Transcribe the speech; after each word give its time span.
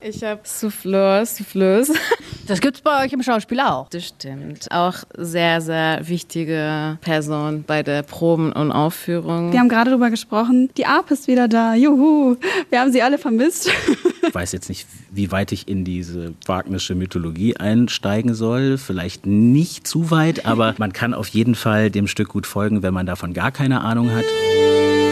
Ich 0.00 0.22
habe 0.22 0.42
Souffleur, 0.44 1.26
Souffleuse. 1.26 1.92
Das 2.46 2.62
gibt's 2.62 2.80
bei 2.80 3.04
euch 3.04 3.12
im 3.12 3.22
Schauspiel 3.22 3.60
auch. 3.60 3.90
Das 3.90 4.06
stimmt. 4.06 4.68
Auch 4.70 4.94
sehr, 5.18 5.60
sehr 5.60 6.08
wichtige 6.08 6.96
Person 7.02 7.62
bei 7.66 7.82
der 7.82 8.02
Proben 8.02 8.52
und 8.52 8.72
Aufführung. 8.72 9.52
Wir 9.52 9.60
haben 9.60 9.68
gerade 9.68 9.90
darüber 9.90 10.08
gesprochen. 10.08 10.70
Die 10.78 10.86
Arp 10.86 11.10
ist 11.10 11.28
wieder 11.28 11.46
da. 11.46 11.74
Juhu. 11.74 12.36
Wir 12.70 12.80
haben 12.80 12.90
sie 12.90 13.02
alle 13.02 13.18
vermisst. 13.18 13.70
Ich 14.26 14.34
weiß 14.34 14.52
jetzt 14.52 14.68
nicht, 14.68 14.86
wie 15.10 15.32
weit 15.32 15.52
ich 15.52 15.68
in 15.68 15.84
diese 15.84 16.34
Wagnersche 16.44 16.94
Mythologie 16.94 17.56
einsteigen 17.56 18.34
soll. 18.34 18.76
Vielleicht 18.76 19.24
nicht 19.24 19.86
zu 19.86 20.10
weit, 20.10 20.44
aber 20.44 20.74
man 20.76 20.92
kann 20.92 21.14
auf 21.14 21.28
jeden 21.28 21.54
Fall 21.54 21.90
dem 21.90 22.06
Stück 22.06 22.28
gut 22.28 22.46
folgen, 22.46 22.82
wenn 22.82 22.92
man 22.92 23.06
davon 23.06 23.32
gar 23.32 23.52
keine 23.52 23.80
Ahnung 23.80 24.10
hat. 24.10 24.26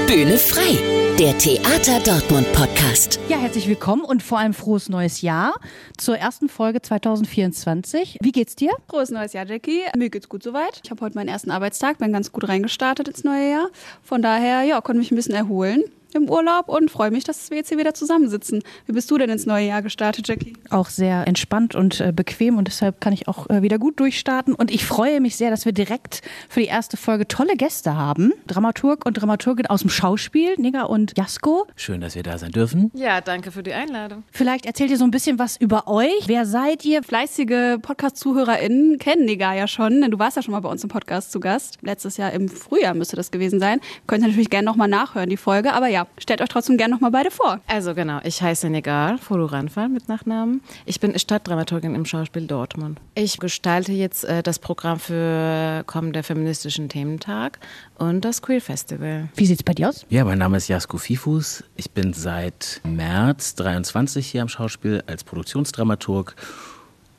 Bühne 0.07 0.38
frei, 0.38 0.79
der 1.18 1.36
Theater 1.36 1.98
Dortmund 1.98 2.46
Podcast. 2.52 3.18
Ja, 3.29 3.39
herzlich 3.39 3.66
willkommen 3.66 4.04
und 4.04 4.22
vor 4.22 4.39
allem 4.39 4.54
frohes 4.54 4.89
neues 4.89 5.21
Jahr 5.21 5.59
zur 5.98 6.16
ersten 6.16 6.48
Folge 6.48 6.80
2024. 6.80 8.18
Wie 8.22 8.31
geht's 8.31 8.54
dir? 8.54 8.71
Frohes 8.89 9.11
neues 9.11 9.32
Jahr, 9.32 9.46
Jackie. 9.46 9.82
Mir 9.96 10.08
geht's 10.08 10.29
gut 10.29 10.45
soweit. 10.45 10.81
Ich 10.84 10.93
habe 10.93 11.00
heute 11.00 11.17
meinen 11.17 11.29
ersten 11.29 11.50
Arbeitstag, 11.50 11.98
bin 11.98 12.12
ganz 12.12 12.31
gut 12.31 12.48
reingestartet 12.48 13.08
ins 13.08 13.25
neue 13.25 13.50
Jahr. 13.50 13.68
Von 14.04 14.22
daher, 14.22 14.62
ja, 14.62 14.81
konnte 14.81 15.00
mich 15.00 15.11
ein 15.11 15.17
bisschen 15.17 15.34
erholen 15.34 15.82
im 16.15 16.29
Urlaub 16.29 16.69
und 16.69 16.91
freue 16.91 17.11
mich, 17.11 17.25
dass 17.25 17.51
wir 17.51 17.59
jetzt 17.59 17.69
hier 17.69 17.79
wieder 17.79 17.95
zusammensitzen. 17.95 18.63
Wie 18.87 18.93
bist 18.93 19.11
du 19.11 19.19
denn 19.19 19.31
ins 19.31 19.46
neue 19.46 19.67
Jahr 19.67 19.83
gestartet, 19.83 20.29
Jackie? 20.29 20.55
Auch 20.71 20.89
sehr 20.89 21.27
entspannt 21.27 21.75
und 21.75 22.01
äh, 22.01 22.13
bequem 22.13 22.59
und 22.59 22.69
deshalb 22.69 23.01
kann 23.01 23.13
ich 23.13 23.29
auch 23.29 23.49
äh, 23.51 23.63
wieder 23.63 23.79
gut 23.79 24.01
durchstarten. 24.01 24.55
Und 24.55 24.71
ich 24.71 24.85
freue 24.85 25.21
mich 25.21 25.37
sehr, 25.37 25.51
dass 25.51 25.65
wir 25.65 25.73
direkt 25.73 26.23
für 26.49 26.61
die 26.61 26.67
erste 26.67 26.96
Folge 26.96 27.29
tolle 27.29 27.57
Gäste 27.57 27.96
haben. 27.96 28.32
Dramaturg 28.46 29.07
und 29.07 29.15
Dramaturgin 29.15 29.67
aus 29.67 29.81
dem 29.81 29.91
Schauspiel, 29.91 30.55
Nigga 30.57 30.85
und 30.85 31.17
Jasko. 31.17 31.67
Schön, 31.77 32.01
dass 32.01 32.15
wir 32.15 32.23
da 32.23 32.39
sein 32.39 32.53
dürfen. 32.53 32.91
Ja, 32.95 33.20
danke 33.20 33.51
für 33.51 33.62
die 33.62 33.73
Einladung. 33.73 34.25
Vielleicht 34.31 34.67
erzählt 34.67 34.91
ihr 34.91 34.98
so 34.98 35.05
ein 35.05 35.11
bisschen 35.11 35.39
was 35.39 35.57
über 35.57 35.89
euch. 35.89 36.27
Wer 36.27 36.47
seid 36.47 36.84
ihr? 36.84 37.03
Fleißige 37.03 37.79
Podcast-ZuhörerInnen 37.83 38.98
kennen 38.98 39.25
Nigga 39.25 39.55
ja 39.55 39.69
schon, 39.69 40.01
denn 40.01 40.11
du 40.11 40.19
warst 40.19 40.37
ja 40.37 40.43
schon 40.43 40.53
mal 40.53 40.61
bei 40.61 40.69
uns 40.69 40.83
im 40.83 40.89
Podcast 40.89 41.33
zu 41.33 41.41
Gast. 41.41 41.79
Letztes 41.83 42.17
Jahr 42.17 42.33
im 42.33 42.48
Frühjahr 42.48 42.95
müsste 42.95 43.17
das 43.17 43.31
gewesen 43.31 43.61
sein. 43.61 43.81
Könnt 44.07 44.23
ihr 44.23 44.29
natürlich 44.29 44.51
gerne 44.51 44.67
nochmal 44.67 44.89
nachhören, 44.89 45.29
die 45.29 45.37
Folge. 45.37 45.73
Aber 45.73 45.89
ja, 45.89 46.06
stellt 46.19 46.41
euch 46.41 46.49
trotzdem 46.49 46.77
gerne 46.77 46.95
nochmal 46.95 47.11
beide 47.11 47.31
vor. 47.31 47.61
Also 47.67 47.95
genau, 47.95 48.21
ich 48.25 48.43
heiße 48.43 48.69
Negar 48.71 49.19
Foruranfal 49.19 49.89
mit 49.89 50.09
Nachnamen. 50.09 50.61
Ich 50.85 51.01
bin 51.01 51.19
Stadtdramaturgin 51.19 51.95
im 51.95 52.05
Schauspiel 52.05 52.47
Dortmund. 52.47 53.01
Ich 53.15 53.39
gestalte 53.39 53.93
jetzt 53.93 54.25
äh, 54.25 54.43
das 54.43 54.59
Programm 54.59 54.98
für 54.98 55.85
kommende 55.87 56.23
feministischen 56.23 56.89
Thementag 56.89 57.59
und 57.97 58.25
das 58.25 58.43
Queer 58.43 58.61
Festival. 58.61 59.29
Wie 59.35 59.47
sieht's 59.47 59.63
bei 59.63 59.75
dir 59.75 59.89
aus? 59.89 60.07
Ja, 60.09 60.25
mein 60.25 60.39
Name 60.39 60.57
ist 60.57 60.69
Jasko 60.69 60.98
Fifus. 60.98 61.65
Ich 61.77 61.91
bin 61.91 62.13
seit 62.13 62.81
März 62.85 63.55
23 63.57 64.27
hier 64.27 64.43
am 64.43 64.48
Schauspiel 64.48 65.03
als 65.07 65.25
Produktionsdramaturg. 65.25 66.35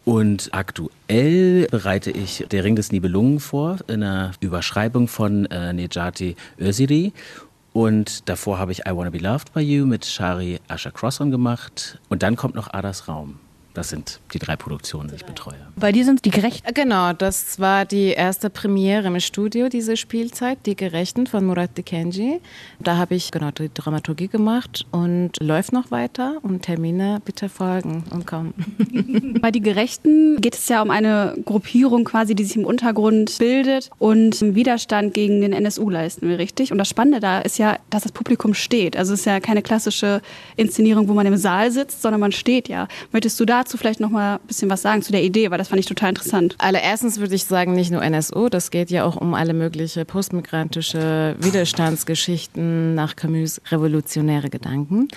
Und 0.07 0.51
aktuell 0.53 1.67
bereite 1.69 2.11
ich 2.11 2.45
Der 2.49 2.63
Ring 2.63 2.77
des 2.77 2.93
Nibelungen 2.93 3.41
vor, 3.41 3.79
in 3.87 4.03
einer 4.03 4.31
Überschreibung 4.39 5.09
von 5.09 5.47
äh, 5.47 5.73
Nejati 5.73 6.37
Öziri. 6.57 7.11
Und 7.77 8.27
davor 8.27 8.57
habe 8.57 8.71
ich 8.71 8.87
I 8.87 8.95
Wanna 8.95 9.11
Be 9.11 9.19
Loved 9.19 9.53
by 9.53 9.59
You 9.59 9.85
mit 9.85 10.03
Shari 10.03 10.59
Asher 10.67 10.89
Crosson 10.89 11.29
gemacht. 11.29 11.99
Und 12.09 12.23
dann 12.23 12.35
kommt 12.35 12.55
noch 12.55 12.73
Adas 12.73 13.07
Raum. 13.07 13.39
Das 13.77 13.89
sind 13.89 14.21
die 14.33 14.39
drei 14.39 14.55
Produktionen, 14.55 15.09
die 15.09 15.17
ich 15.17 15.25
betreue. 15.25 15.53
Bei 15.75 15.91
dir 15.91 16.03
sind 16.03 16.25
die 16.25 16.31
gerecht. 16.31 16.65
Genau, 16.73 17.13
das 17.13 17.59
war 17.59 17.85
die 17.85 18.07
erste 18.07 18.49
Premiere 18.49 19.05
im 19.05 19.19
Studio, 19.19 19.69
diese 19.69 19.97
Spielzeit, 19.97 20.57
Die 20.65 20.75
Gerechten 20.75 21.27
von 21.27 21.45
Murat 21.45 21.77
Dikenji. 21.77 22.41
Da 22.79 22.97
habe 22.97 23.13
ich 23.13 23.29
genau 23.29 23.51
die 23.51 23.69
Dramaturgie 23.71 24.29
gemacht 24.29 24.87
und 24.89 25.33
läuft 25.39 25.73
noch 25.73 25.91
weiter 25.91 26.37
und 26.41 26.63
Termine 26.63 27.21
bitte 27.23 27.49
folgen 27.49 28.03
und 28.09 28.25
kommen. 28.25 28.55
Bei 29.41 29.51
Die 29.51 29.61
Gerechten 29.61 30.41
geht 30.41 30.55
es 30.55 30.67
ja 30.69 30.81
um 30.81 30.89
eine 30.89 31.35
Gruppierung 31.45 32.03
quasi, 32.03 32.33
die 32.33 32.45
sich 32.45 32.55
im 32.55 32.65
Untergrund 32.65 33.37
bildet 33.37 33.91
und 33.99 34.41
Widerstand 34.55 35.13
gegen 35.13 35.41
den 35.41 35.53
NSU 35.53 35.91
leisten 35.91 36.27
will, 36.27 36.37
richtig? 36.37 36.71
Und 36.71 36.79
das 36.79 36.89
Spannende 36.89 37.19
da 37.19 37.41
ist 37.41 37.59
ja, 37.59 37.77
dass 37.91 38.01
das 38.01 38.11
Publikum 38.11 38.55
steht. 38.55 38.97
Also 38.97 39.13
es 39.13 39.19
ist 39.19 39.25
ja 39.27 39.39
keine 39.39 39.61
klassische 39.61 40.23
Inszenierung, 40.55 41.07
wo 41.07 41.13
man 41.13 41.27
im 41.27 41.37
Saal 41.37 41.69
sitzt, 41.69 42.01
sondern 42.01 42.21
man 42.21 42.31
steht 42.31 42.69
ja. 42.69 42.87
Möchtest 43.11 43.39
du 43.39 43.45
dazu 43.67 43.77
vielleicht 43.77 43.99
noch 43.99 44.09
mal 44.09 44.35
ein 44.35 44.47
bisschen 44.47 44.69
was 44.69 44.81
sagen 44.81 45.01
zu 45.01 45.11
der 45.11 45.23
Idee, 45.23 45.51
weil 45.51 45.57
das 45.57 45.67
fand 45.67 45.81
ich 45.81 45.85
total 45.85 46.09
interessant. 46.09 46.55
Allererstens 46.57 47.19
würde 47.19 47.35
ich 47.35 47.43
sagen, 47.43 47.73
nicht 47.73 47.91
nur 47.91 48.01
NSU, 48.01 48.47
das 48.47 48.71
geht 48.71 48.89
ja 48.89 49.03
auch 49.03 49.17
um 49.17 49.33
alle 49.33 49.53
mögliche 49.53 50.05
postmigrantische 50.05 51.35
Widerstandsgeschichten 51.39 52.95
nach 52.95 53.17
Camus 53.17 53.61
revolutionäre 53.69 54.49
Gedanken. 54.49 55.09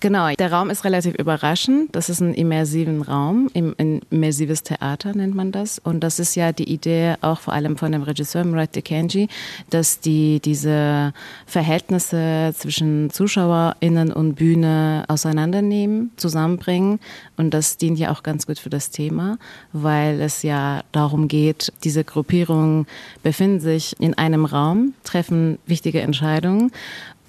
Genau, 0.00 0.32
der 0.34 0.50
Raum 0.50 0.70
ist 0.70 0.84
relativ 0.84 1.14
überraschend. 1.16 1.94
Das 1.94 2.08
ist 2.08 2.20
ein 2.20 2.32
immersiven 2.32 3.02
Raum, 3.02 3.50
ein 3.54 4.00
immersives 4.10 4.62
Theater 4.62 5.14
nennt 5.14 5.34
man 5.34 5.52
das. 5.52 5.78
Und 5.78 6.00
das 6.00 6.18
ist 6.18 6.34
ja 6.34 6.52
die 6.52 6.72
Idee 6.72 7.16
auch 7.20 7.40
vor 7.40 7.52
allem 7.52 7.76
von 7.76 7.92
dem 7.92 8.02
Regisseur 8.02 8.44
Murat 8.44 8.74
Dekenji, 8.74 9.28
dass 9.68 10.00
die 10.00 10.40
diese 10.40 11.12
Verhältnisse 11.44 12.54
zwischen 12.56 13.10
ZuschauerInnen 13.10 14.10
und 14.10 14.36
Bühne 14.36 15.04
auseinandernehmen, 15.08 16.12
zusammenbringen. 16.16 16.98
Und 17.36 17.52
das 17.52 17.76
dient 17.90 17.98
ja 17.98 18.12
auch 18.12 18.22
ganz 18.22 18.46
gut 18.46 18.58
für 18.58 18.70
das 18.70 18.90
Thema, 18.90 19.38
weil 19.72 20.20
es 20.20 20.42
ja 20.42 20.82
darum 20.92 21.28
geht, 21.28 21.72
diese 21.82 22.04
Gruppierungen 22.04 22.86
befinden 23.22 23.60
sich 23.60 23.98
in 23.98 24.14
einem 24.14 24.44
Raum, 24.44 24.94
treffen 25.02 25.58
wichtige 25.66 26.00
Entscheidungen 26.00 26.70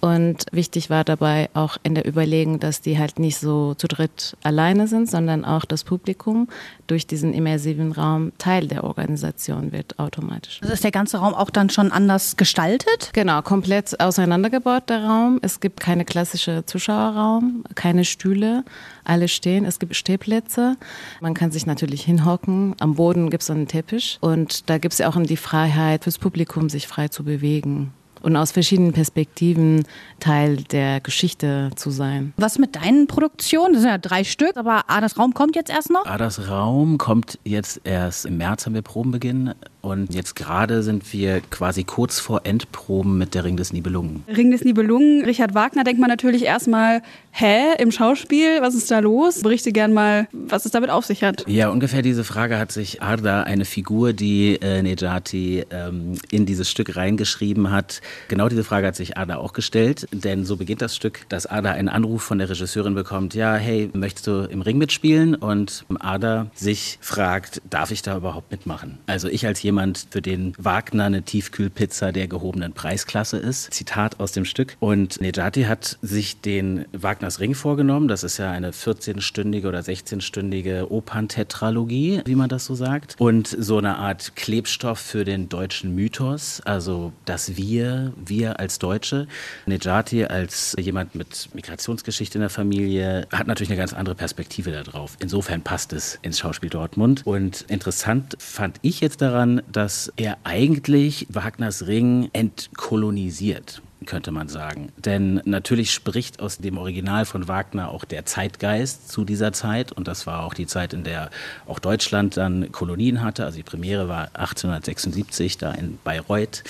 und 0.01 0.45
wichtig 0.51 0.89
war 0.89 1.03
dabei 1.03 1.49
auch 1.53 1.77
in 1.83 1.93
der 1.93 2.07
Überlegung, 2.07 2.59
dass 2.59 2.81
die 2.81 2.97
halt 2.97 3.19
nicht 3.19 3.37
so 3.37 3.75
zu 3.75 3.87
dritt 3.87 4.35
alleine 4.43 4.87
sind, 4.87 5.09
sondern 5.09 5.45
auch 5.45 5.63
das 5.63 5.83
Publikum 5.83 6.47
durch 6.87 7.05
diesen 7.05 7.33
immersiven 7.33 7.91
Raum 7.91 8.31
Teil 8.39 8.67
der 8.67 8.83
Organisation 8.83 9.71
wird 9.71 9.99
automatisch. 9.99 10.59
Also 10.61 10.73
ist 10.73 10.83
der 10.83 10.91
ganze 10.91 11.19
Raum 11.19 11.35
auch 11.35 11.51
dann 11.51 11.69
schon 11.69 11.91
anders 11.91 12.35
gestaltet? 12.35 13.11
Genau, 13.13 13.43
komplett 13.43 13.99
auseinandergebaut 13.99 14.89
der 14.89 15.05
Raum. 15.05 15.39
Es 15.43 15.59
gibt 15.59 15.79
keine 15.79 16.03
klassische 16.03 16.65
Zuschauerraum, 16.65 17.63
keine 17.75 18.03
Stühle, 18.03 18.65
alle 19.03 19.27
stehen. 19.27 19.65
Es 19.65 19.77
gibt 19.77 19.95
Stehplätze. 19.95 20.77
Man 21.21 21.35
kann 21.35 21.51
sich 21.51 21.67
natürlich 21.67 22.03
hinhocken. 22.03 22.75
Am 22.79 22.95
Boden 22.95 23.29
gibt 23.29 23.43
es 23.43 23.51
einen 23.51 23.67
Teppich 23.67 24.17
und 24.19 24.67
da 24.69 24.79
gibt 24.79 24.93
es 24.93 24.99
ja 24.99 25.09
auch 25.09 25.21
die 25.21 25.37
Freiheit 25.37 26.05
fürs 26.05 26.17
Publikum, 26.17 26.69
sich 26.69 26.87
frei 26.87 27.09
zu 27.09 27.23
bewegen 27.23 27.93
und 28.21 28.35
aus 28.35 28.51
verschiedenen 28.51 28.93
Perspektiven 28.93 29.83
Teil 30.19 30.57
der 30.57 30.99
Geschichte 30.99 31.71
zu 31.75 31.91
sein. 31.91 32.33
Was 32.37 32.59
mit 32.59 32.75
deinen 32.75 33.07
Produktionen? 33.07 33.73
Das 33.73 33.81
sind 33.81 33.91
ja 33.91 33.97
drei 33.97 34.23
Stück, 34.23 34.57
aber 34.57 34.83
Adas 34.87 35.17
Raum 35.17 35.33
kommt 35.33 35.55
jetzt 35.55 35.69
erst 35.69 35.89
noch? 35.89 36.05
Adas 36.05 36.49
Raum 36.49 36.97
kommt 36.97 37.39
jetzt 37.43 37.81
erst 37.83 38.25
im 38.25 38.37
März, 38.37 38.65
haben 38.65 38.73
wir 38.73 38.81
Probenbeginn. 38.81 39.53
Und 39.81 40.13
jetzt 40.13 40.35
gerade 40.35 40.83
sind 40.83 41.11
wir 41.11 41.41
quasi 41.41 41.83
kurz 41.83 42.19
vor 42.19 42.41
Endproben 42.43 43.17
mit 43.17 43.33
der 43.33 43.43
Ring 43.43 43.57
des 43.57 43.73
Nibelungen. 43.73 44.23
Ring 44.27 44.51
des 44.51 44.63
Nibelungen, 44.63 45.25
Richard 45.25 45.55
Wagner, 45.55 45.83
denkt 45.83 45.99
man 45.99 46.09
natürlich 46.09 46.43
erstmal, 46.45 47.01
hä, 47.31 47.75
im 47.79 47.91
Schauspiel, 47.91 48.61
was 48.61 48.75
ist 48.75 48.91
da 48.91 48.99
los? 48.99 49.41
Berichte 49.41 49.71
gern 49.71 49.93
mal, 49.93 50.27
was 50.31 50.65
es 50.65 50.71
damit 50.71 50.89
auf 50.89 51.05
sich 51.05 51.23
hat. 51.23 51.43
Ja, 51.47 51.69
ungefähr 51.69 52.01
diese 52.01 52.23
Frage 52.23 52.57
hat 52.57 52.71
sich 52.71 53.01
Arda, 53.01 53.43
eine 53.43 53.65
Figur, 53.65 54.13
die 54.13 54.55
äh, 54.61 54.81
Nejati 54.81 55.65
ähm, 55.69 56.17
in 56.29 56.45
dieses 56.45 56.69
Stück 56.69 56.95
reingeschrieben 56.95 57.71
hat, 57.71 58.01
genau 58.27 58.49
diese 58.49 58.63
Frage 58.63 58.87
hat 58.87 58.95
sich 58.95 59.17
Arda 59.17 59.37
auch 59.37 59.53
gestellt. 59.53 60.07
Denn 60.11 60.45
so 60.45 60.57
beginnt 60.57 60.81
das 60.81 60.95
Stück, 60.95 61.21
dass 61.29 61.45
Arda 61.45 61.71
einen 61.71 61.89
Anruf 61.89 62.23
von 62.23 62.37
der 62.37 62.49
Regisseurin 62.49 62.95
bekommt, 62.95 63.33
ja, 63.33 63.55
hey, 63.55 63.89
möchtest 63.93 64.27
du 64.27 64.47
im 64.49 64.61
Ring 64.61 64.77
mitspielen? 64.77 65.35
Und 65.35 65.85
Arda 65.99 66.47
sich 66.53 66.97
fragt, 67.01 67.61
darf 67.69 67.91
ich 67.91 68.01
da 68.01 68.17
überhaupt 68.17 68.51
mitmachen? 68.51 68.97
Also 69.07 69.27
ich 69.27 69.45
als 69.45 69.61
jemand, 69.63 70.07
für 70.11 70.21
den 70.21 70.53
Wagner 70.57 71.05
eine 71.05 71.23
Tiefkühlpizza 71.23 72.11
der 72.11 72.27
gehobenen 72.27 72.73
Preisklasse 72.73 73.37
ist. 73.37 73.73
Zitat 73.73 74.19
aus 74.19 74.31
dem 74.31 74.45
Stück. 74.45 74.75
Und 74.79 75.21
Nejati 75.21 75.63
hat 75.63 75.97
sich 76.01 76.41
den 76.41 76.85
Wagners 77.21 77.39
Ring 77.39 77.53
vorgenommen. 77.53 78.07
Das 78.07 78.23
ist 78.23 78.39
ja 78.39 78.49
eine 78.49 78.71
14-stündige 78.71 79.67
oder 79.67 79.81
16-stündige 79.81 80.89
Operntetralogie, 80.89 82.21
wie 82.25 82.33
man 82.33 82.49
das 82.49 82.65
so 82.65 82.73
sagt. 82.73 83.15
Und 83.19 83.47
so 83.47 83.77
eine 83.77 83.97
Art 83.97 84.35
Klebstoff 84.35 84.97
für 84.97 85.23
den 85.23 85.47
deutschen 85.47 85.93
Mythos. 85.93 86.61
Also, 86.65 87.13
dass 87.25 87.57
wir, 87.57 88.13
wir 88.25 88.59
als 88.59 88.79
Deutsche, 88.79 89.27
Nejati 89.67 90.25
als 90.25 90.75
jemand 90.79 91.13
mit 91.13 91.49
Migrationsgeschichte 91.53 92.39
in 92.39 92.41
der 92.41 92.49
Familie, 92.49 93.27
hat 93.31 93.45
natürlich 93.45 93.69
eine 93.69 93.77
ganz 93.77 93.93
andere 93.93 94.15
Perspektive 94.15 94.71
darauf. 94.71 95.15
Insofern 95.19 95.61
passt 95.61 95.93
es 95.93 96.17
ins 96.23 96.39
Schauspiel 96.39 96.71
Dortmund. 96.71 97.21
Und 97.25 97.65
interessant 97.67 98.35
fand 98.39 98.79
ich 98.81 98.99
jetzt 98.99 99.21
daran, 99.21 99.61
dass 99.71 100.11
er 100.15 100.39
eigentlich 100.43 101.27
Wagners 101.29 101.85
Ring 101.85 102.31
entkolonisiert 102.33 103.83
könnte 104.05 104.31
man 104.31 104.47
sagen. 104.47 104.91
Denn 104.97 105.41
natürlich 105.45 105.91
spricht 105.91 106.39
aus 106.39 106.57
dem 106.57 106.77
Original 106.77 107.25
von 107.25 107.47
Wagner 107.47 107.89
auch 107.89 108.05
der 108.05 108.25
Zeitgeist 108.25 109.09
zu 109.09 109.25
dieser 109.25 109.53
Zeit. 109.53 109.91
Und 109.91 110.07
das 110.07 110.25
war 110.27 110.43
auch 110.43 110.53
die 110.53 110.67
Zeit, 110.67 110.93
in 110.93 111.03
der 111.03 111.29
auch 111.67 111.79
Deutschland 111.79 112.37
dann 112.37 112.71
Kolonien 112.71 113.21
hatte. 113.21 113.45
Also 113.45 113.57
die 113.57 113.63
Premiere 113.63 114.07
war 114.07 114.29
1876 114.33 115.57
da 115.57 115.71
in 115.71 115.97
Bayreuth. 116.03 116.63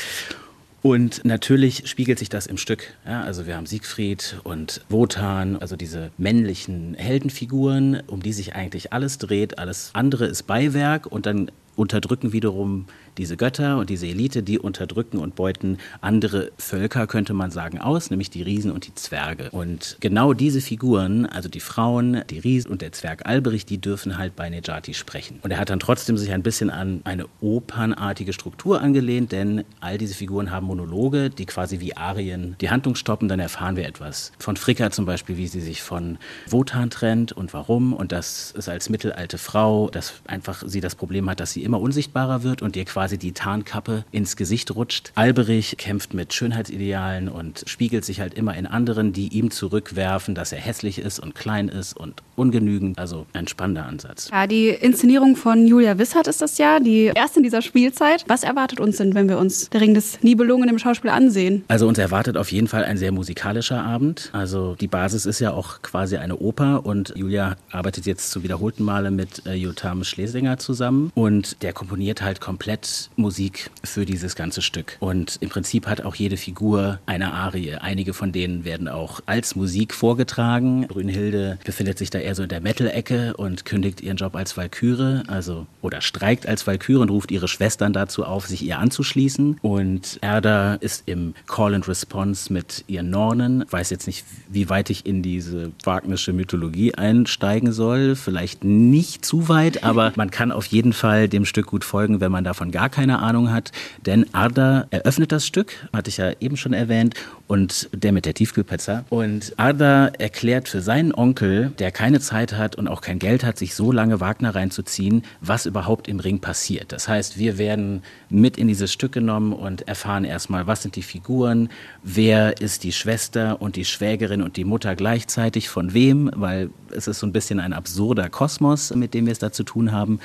Und 0.82 1.24
natürlich 1.24 1.88
spiegelt 1.88 2.18
sich 2.18 2.30
das 2.30 2.48
im 2.48 2.58
Stück. 2.58 2.96
Ja, 3.06 3.22
also 3.22 3.46
wir 3.46 3.56
haben 3.56 3.68
Siegfried 3.68 4.38
und 4.44 4.84
Wotan, 4.90 5.58
also 5.58 5.76
diese 5.76 6.10
männlichen 6.18 6.96
Heldenfiguren, 6.96 8.02
um 8.08 8.24
die 8.24 8.34
sich 8.34 8.56
eigentlich 8.56 8.92
alles 8.92 9.20
dreht. 9.20 9.60
Alles 9.60 9.92
andere 9.94 10.26
ist 10.26 10.48
Beiwerk 10.48 11.06
und 11.06 11.28
dann 11.28 11.52
unterdrücken 11.76 12.34
wiederum 12.34 12.88
diese 13.22 13.38
Götter 13.38 13.78
und 13.78 13.92
diese 13.92 14.08
Elite, 14.08 14.42
die 14.42 14.58
unterdrücken 14.58 15.20
und 15.20 15.36
beuten 15.36 15.78
andere 16.02 16.52
Völker, 16.58 17.06
könnte 17.06 17.36
man 17.36 17.52
sagen, 17.52 17.80
aus, 17.80 18.10
nämlich 18.10 18.32
die 18.32 18.42
Riesen 18.42 18.72
und 18.72 18.88
die 18.88 18.96
Zwerge. 18.96 19.52
Und 19.52 19.98
genau 20.00 20.34
diese 20.34 20.60
Figuren, 20.60 21.28
also 21.28 21.48
die 21.48 21.60
Frauen, 21.60 22.24
die 22.32 22.40
Riesen 22.40 22.72
und 22.72 22.82
der 22.82 22.94
Zwerg 22.94 23.28
Alberich, 23.28 23.68
die 23.68 23.78
dürfen 23.78 24.18
halt 24.18 24.36
bei 24.36 24.50
Nejati 24.50 24.96
sprechen. 24.96 25.38
Und 25.44 25.52
er 25.52 25.60
hat 25.60 25.70
dann 25.70 25.80
trotzdem 25.80 26.18
sich 26.18 26.32
ein 26.32 26.42
bisschen 26.42 26.72
an 26.72 27.02
eine 27.04 27.26
opernartige 27.42 28.34
Struktur 28.34 28.82
angelehnt, 28.82 29.32
denn 29.32 29.66
all 29.82 30.00
diese 30.00 30.16
Figuren 30.16 30.50
haben 30.50 30.66
Monologe, 30.66 31.30
die 31.30 31.46
quasi 31.46 31.80
wie 31.80 31.96
Arien 31.96 32.56
die 32.60 32.72
Handlung 32.72 32.96
stoppen. 32.96 33.28
Dann 33.28 33.40
erfahren 33.40 33.76
wir 33.76 33.86
etwas 33.86 34.32
von 34.40 34.58
Fricka 34.58 34.90
zum 34.90 35.06
Beispiel, 35.06 35.38
wie 35.38 35.48
sie 35.48 35.62
sich 35.62 35.84
von 35.84 36.18
Wotan 36.48 36.90
trennt 36.90 37.34
und 37.34 37.54
warum. 37.54 37.94
Und 37.94 38.12
das 38.12 38.50
ist 38.58 38.68
als 38.68 38.90
mittelalte 38.90 39.38
Frau, 39.38 39.92
dass 39.92 40.14
einfach 40.26 40.64
sie 40.66 40.82
das 40.82 40.96
Problem 40.96 41.30
hat, 41.30 41.40
dass 41.40 41.52
sie 41.52 41.64
immer 41.64 41.80
unsichtbarer 41.80 42.42
wird 42.42 42.64
und 42.64 42.76
ihr 42.76 42.86
quasi 42.86 43.11
quasi 43.12 43.18
die 43.18 43.34
Tarnkappe 43.34 44.06
ins 44.12 44.38
Gesicht 44.38 44.74
rutscht. 44.74 45.12
Alberich 45.16 45.76
kämpft 45.78 46.14
mit 46.14 46.34
Schönheitsidealen 46.34 47.28
und 47.28 47.64
spiegelt 47.68 48.06
sich 48.06 48.22
halt 48.22 48.36
immer 48.36 48.56
in 48.56 48.66
anderen, 48.66 49.12
die 49.12 49.28
ihm 49.28 49.52
zurückwerfen, 49.52 50.34
dass 50.34 50.54
er 50.54 50.60
hässlich 50.60 51.00
ist 51.00 51.20
und 51.20 51.36
klein 51.36 51.68
ist 51.68 51.98
und 51.98 52.22
ungenügend. 52.38 52.98
Also 52.98 53.26
ein 53.34 53.50
spannender 53.50 53.86
Ansatz. 53.86 54.30
Ja, 54.32 54.48
die 54.48 54.70
Inszenierung 54.70 55.36
von 55.36 55.68
Julia 55.68 55.98
Wissert 55.98 56.28
ist 56.28 56.42
das 56.42 56.58
ja, 56.58 56.80
die 56.80 57.12
erste 57.14 57.40
in 57.40 57.44
dieser 57.44 57.62
Spielzeit. 57.62 58.24
Was 58.28 58.44
erwartet 58.44 58.80
uns 58.80 58.98
denn, 58.98 59.14
wenn 59.14 59.28
wir 59.28 59.38
uns 59.38 59.70
der 59.70 59.82
Ring 59.82 59.94
des 59.94 60.24
Nibelungen 60.24 60.70
im 60.70 60.80
Schauspiel 60.80 61.10
ansehen? 61.10 61.66
Also 61.68 61.88
uns 61.88 61.98
erwartet 61.98 62.38
auf 62.38 62.52
jeden 62.52 62.68
Fall 62.68 62.86
ein 62.86 62.98
sehr 62.98 63.12
musikalischer 63.12 63.84
Abend. 63.84 64.30
Also 64.32 64.76
die 64.76 64.88
Basis 64.88 65.26
ist 65.26 65.40
ja 65.40 65.52
auch 65.52 65.82
quasi 65.82 66.16
eine 66.16 66.38
Oper 66.38 66.86
und 66.86 67.14
Julia 67.18 67.58
arbeitet 67.72 68.06
jetzt 68.06 68.32
zu 68.32 68.42
wiederholten 68.44 68.84
Male 68.84 69.12
mit 69.12 69.46
äh, 69.46 69.54
Jotam 69.54 70.06
Schlesinger 70.06 70.58
zusammen 70.58 71.12
und 71.14 71.62
der 71.62 71.74
komponiert 71.74 72.22
halt 72.22 72.40
komplett 72.40 72.86
Musik 73.16 73.70
für 73.84 74.06
dieses 74.06 74.36
ganze 74.36 74.62
Stück. 74.62 74.98
Und 75.00 75.38
im 75.42 75.50
Prinzip 75.50 75.88
hat 75.88 76.02
auch 76.02 76.16
jede 76.16 76.38
Figur 76.38 77.00
eine 77.06 77.34
Arie. 77.34 77.76
Einige 77.76 78.14
von 78.14 78.32
denen 78.32 78.66
werden 78.66 78.88
auch 78.88 79.22
als 79.26 79.56
Musik 79.56 79.94
vorgetragen. 79.94 80.88
Brünnhilde 80.88 81.60
befindet 81.66 81.98
sich 81.98 82.10
da 82.10 82.20
eher 82.20 82.36
so 82.36 82.44
in 82.44 82.50
der 82.50 82.62
Metal-Ecke 82.62 83.36
und 83.38 83.66
kündigt 83.66 84.02
ihren 84.02 84.18
Job 84.18 84.36
als 84.36 84.58
Valkyrie, 84.58 85.24
also 85.28 85.68
oder 85.82 86.02
streikt 86.02 86.48
als 86.48 86.66
Valkyrie 86.66 87.02
und 87.02 87.10
ruft 87.10 87.32
ihre 87.32 87.48
Schwestern 87.48 87.94
dazu 87.94 88.26
auf, 88.26 88.48
sich 88.48 88.64
ihr 88.64 88.80
anzuschließen. 88.80 89.58
Und 89.62 90.20
Erda 90.22 90.76
ist 90.76 91.04
im 91.06 91.34
Call 91.48 91.76
and 91.76 91.88
Response 91.88 92.52
mit 92.52 92.84
ihren 92.88 93.10
Nornen. 93.10 93.64
Ich 93.66 93.74
weiß 93.74 93.90
jetzt 93.90 94.08
nicht, 94.08 94.26
wie 94.50 94.70
weit 94.70 94.90
ich 94.90 95.06
in 95.06 95.22
diese 95.22 95.72
wagnische 95.84 96.34
Mythologie 96.34 96.96
einsteigen 96.96 97.72
soll. 97.72 98.16
Vielleicht 98.16 98.64
nicht 98.64 99.26
zu 99.26 99.50
weit, 99.50 99.84
aber 99.84 100.14
man 100.16 100.32
kann 100.32 100.52
auf 100.52 100.66
jeden 100.68 100.94
Fall 100.94 101.28
dem 101.28 101.46
Stück 101.46 101.68
gut 101.68 101.84
folgen, 101.84 102.22
wenn 102.22 102.32
man 102.32 102.44
davon 102.44 102.72
gar 102.72 102.81
gar 102.82 102.90
keine 102.90 103.20
Ahnung 103.20 103.52
hat. 103.52 103.72
Denn 104.08 104.26
Arda 104.34 104.88
eröffnet 104.90 105.32
das 105.32 105.46
Stück, 105.46 105.88
hatte 105.94 106.10
ich 106.10 106.18
ja 106.18 106.32
eben 106.40 106.58
schon 106.58 106.74
erwähnt, 106.74 107.14
und 107.46 107.90
der 107.94 108.12
mit 108.12 108.26
der 108.26 108.34
Tiefkühlpizza. 108.34 109.04
Und 109.10 109.54
Arda 109.58 110.08
erklärt 110.08 110.70
für 110.70 110.82
seinen 110.82 111.14
Onkel, 111.14 111.74
der 111.78 111.92
keine 111.92 112.22
Zeit 112.22 112.54
hat 112.54 112.78
und 112.78 112.88
auch 112.88 113.02
kein 113.02 113.20
Geld 113.20 113.44
hat, 113.44 113.58
sich 113.58 113.76
so 113.76 113.92
lange 113.92 114.20
Wagner 114.22 114.56
reinzuziehen, 114.56 115.24
was 115.42 115.66
überhaupt 115.66 116.08
im 116.08 116.20
Ring 116.20 116.40
passiert. 116.40 116.92
Das 116.92 117.08
heißt, 117.08 117.38
wir 117.38 117.58
werden 117.58 118.04
mit 118.30 118.58
in 118.58 118.68
dieses 118.68 118.92
Stück 118.92 119.12
genommen 119.12 119.52
und 119.52 119.88
erfahren 119.88 120.24
erstmal, 120.24 120.66
was 120.66 120.82
sind 120.82 120.96
die 120.96 121.04
Figuren, 121.04 121.70
wer 122.04 122.62
ist 122.62 122.86
die 122.86 122.94
Schwester 122.94 123.62
und 123.62 123.76
die 123.76 123.86
Schwägerin 123.86 124.42
und 124.42 124.56
die 124.56 124.64
Mutter 124.64 124.96
gleichzeitig, 124.96 125.68
von 125.68 125.94
wem, 125.94 126.32
weil 126.34 126.70
es 126.90 127.08
ist 127.08 127.20
so 127.20 127.28
ein 127.28 127.34
bisschen 127.34 127.60
ein 127.60 127.74
absurder 127.74 128.30
Kosmos, 128.30 128.96
mit 128.96 129.14
dem 129.14 129.26
wir 129.26 129.34
es 129.34 129.40
da 129.40 129.52
zu 129.52 129.64
tun 129.64 129.92
haben. 129.92 130.20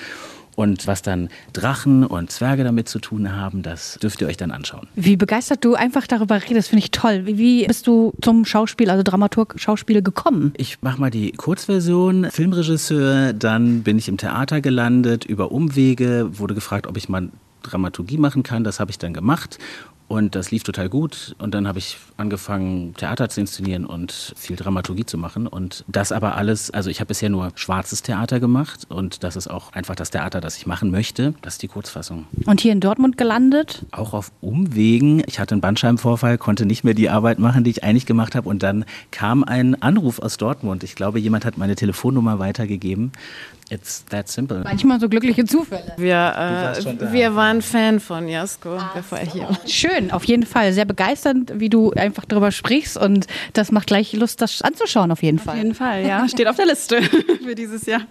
Und 0.56 0.87
was 0.87 1.03
dann 1.03 1.29
Drachen 1.53 2.05
und 2.05 2.31
Zwerge 2.31 2.64
damit 2.64 2.88
zu 2.88 2.99
tun 2.99 3.32
haben, 3.37 3.62
das 3.62 3.99
dürft 4.03 4.20
ihr 4.23 4.26
euch 4.26 4.38
dann 4.38 4.50
anschauen. 4.50 4.88
Wie 4.97 5.17
begeistert 5.17 5.64
du 5.64 5.75
einfach 5.75 6.06
darüber 6.06 6.41
redest, 6.43 6.70
finde 6.70 6.82
ich 6.82 6.91
toll. 6.91 7.26
Wie, 7.26 7.67
bist 7.67 7.87
du 7.87 8.14
zum 8.23 8.44
Schauspiel, 8.44 8.91
also 8.91 9.03
Dramaturg, 9.03 9.55
Schauspiel 9.58 10.03
gekommen? 10.03 10.53
Ich 10.56 10.82
mache 10.82 10.99
mal 10.99 11.11
die 11.11 11.32
Kurzversion. 11.32 12.29
Filmregisseur, 12.31 13.35
dann 13.35 13.82
bin 13.82 13.99
ich 13.99 14.08
im 14.08 14.17
Theater 14.17 14.62
gelandet, 14.62 15.26
über 15.26 15.53
Umwege, 15.53 16.38
wurde 16.38 16.55
gefragt, 16.55 16.87
ob 16.87 16.97
ich 16.97 17.09
mal 17.09 17.29
Dramaturgie 17.62 18.17
machen 18.17 18.43
kann. 18.43 18.64
Das 18.64 18.81
habe 18.81 18.91
ich 18.91 18.99
dann 18.99 19.12
gemacht 19.12 19.59
und 20.08 20.35
das 20.37 20.50
lief 20.50 20.62
total 20.62 20.88
gut. 20.88 21.35
Und 21.38 21.55
dann 21.55 21.67
habe 21.67 21.79
ich 21.79 21.97
angefangen, 22.17 22.94
Theater 22.94 23.29
zu 23.29 23.41
inszenieren 23.41 23.85
und 23.85 24.35
viel 24.37 24.56
Dramaturgie 24.56 25.05
zu 25.05 25.19
machen. 25.19 25.47
Und 25.47 25.85
das 25.88 26.12
aber 26.12 26.37
alles, 26.37 26.70
also 26.70 26.91
ich 26.91 27.00
habe 27.00 27.08
bisher 27.08 27.29
nur 27.29 27.50
schwarzes 27.56 28.03
Theater 28.03 28.38
gemacht. 28.38 28.87
Und 28.88 29.25
das 29.25 29.35
ist 29.35 29.49
auch 29.49 29.73
einfach 29.73 29.97
das 29.97 30.11
Theater, 30.11 30.41
das 30.41 30.56
ich 30.56 30.67
machen 30.67 30.91
möchte. 30.91 31.35
Das 31.43 31.55
ist 31.55 31.62
die 31.62 31.69
Kurzfassung. 31.69 32.26
Und 32.47 32.61
hier 32.61 32.73
in 32.73 32.81
Dortmund 32.81 33.19
gelandet? 33.19 33.85
Auch 33.91 34.14
auf 34.14 34.31
Umwegen. 34.41 35.23
Ich 35.26 35.41
hatte 35.41 35.55
einen 35.55 35.61
Bandscheibenvorfall, 35.61 36.38
konnte 36.38 36.67
nicht 36.67 36.85
mehr 36.85 36.94
die 36.94 37.11
Arbeit 37.11 37.41
machen, 37.41 37.64
die 37.64 37.70
ich 37.70 37.82
eigentlich 37.82 38.06
gemacht 38.06 38.37
habe. 38.37 38.49
Und 38.49 38.62
dann 38.62 38.85
kam 39.11 39.43
ein 39.43 39.81
Anruf 39.82 40.20
aus 40.20 40.37
Dortmund. 40.37 40.85
Ich 40.85 40.94
glaube, 40.94 41.19
jemand 41.19 41.44
hat 41.44 41.59
meine 41.59 41.75
Telefonnummer 41.75 42.38
weitergegeben. 42.38 43.11
It's 43.68 44.04
that 44.10 44.28
simple. 44.28 44.60
Manchmal 44.62 45.00
so 45.00 45.08
glückliche 45.08 45.44
Zufälle. 45.44 45.94
Wir, 45.96 46.76
äh, 46.78 47.12
wir 47.12 47.34
waren 47.34 47.62
Fan 47.62 47.98
von 47.98 48.28
Jasko, 48.28 48.76
ah, 48.76 48.92
bevor 48.94 49.18
er 49.18 49.26
hier 49.26 49.42
war. 49.42 49.58
Schön, 49.66 50.12
auf 50.12 50.22
jeden 50.24 50.46
Fall. 50.46 50.72
Sehr 50.72 50.84
begeisternd, 50.84 51.52
wie 51.56 51.68
du 51.68 51.90
einfach 51.90 52.24
darüber 52.26 52.52
sprichst 52.52 52.96
und 52.96 53.26
das 53.54 53.72
macht 53.72 53.88
gleich 53.88 54.12
Lust, 54.12 54.40
das 54.40 54.62
anzuschauen, 54.62 55.10
auf 55.10 55.22
jeden 55.22 55.40
Fall. 55.40 55.56
Auf 55.56 55.62
jeden 55.62 55.74
Fall, 55.74 56.06
ja. 56.06 56.28
Steht 56.36 56.46
auf 56.46 56.56
der 56.56 56.66
Liste 56.66 57.02
für 57.42 57.56
dieses 57.56 57.86
Jahr. 57.86 58.02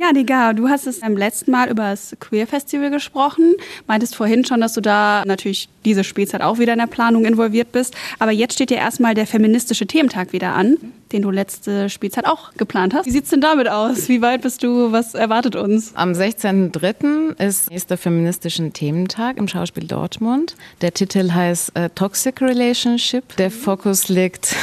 Ja, 0.00 0.12
Digga, 0.12 0.54
du 0.54 0.68
hast 0.68 0.88
es 0.88 1.00
beim 1.00 1.16
letzten 1.16 1.52
Mal 1.52 1.68
über 1.70 1.90
das 1.90 2.16
Queer 2.18 2.48
Festival 2.48 2.90
gesprochen. 2.90 3.54
Meintest 3.86 4.16
vorhin 4.16 4.44
schon, 4.44 4.60
dass 4.60 4.72
du 4.72 4.80
da 4.80 5.22
natürlich 5.24 5.68
diese 5.84 6.02
Spielzeit 6.02 6.42
auch 6.42 6.58
wieder 6.58 6.72
in 6.72 6.80
der 6.80 6.88
Planung 6.88 7.24
involviert 7.26 7.70
bist. 7.70 7.94
Aber 8.18 8.32
jetzt 8.32 8.54
steht 8.54 8.72
ja 8.72 8.78
erstmal 8.78 9.14
der 9.14 9.28
feministische 9.28 9.86
Thementag 9.86 10.32
wieder 10.32 10.54
an 10.54 10.78
den 11.12 11.22
du 11.22 11.30
letzte 11.30 11.88
Spielzeit 11.88 12.26
auch 12.26 12.52
geplant 12.54 12.94
hast. 12.94 13.06
Wie 13.06 13.10
sieht's 13.10 13.30
denn 13.30 13.40
damit 13.40 13.68
aus? 13.68 14.08
Wie 14.08 14.22
weit 14.22 14.42
bist 14.42 14.62
du? 14.62 14.79
Was 14.88 15.14
erwartet 15.14 15.56
uns? 15.56 15.94
Am 15.94 16.12
16.03. 16.12 17.38
ist 17.38 17.70
nächster 17.70 17.98
feministischen 17.98 18.72
Thementag 18.72 19.36
im 19.36 19.46
Schauspiel 19.46 19.86
Dortmund. 19.86 20.56
Der 20.80 20.94
Titel 20.94 21.32
heißt 21.32 21.76
äh, 21.76 21.90
Toxic 21.90 22.40
Relationship. 22.40 23.36
Der 23.36 23.50
Fokus 23.50 24.08
liegt 24.08 24.56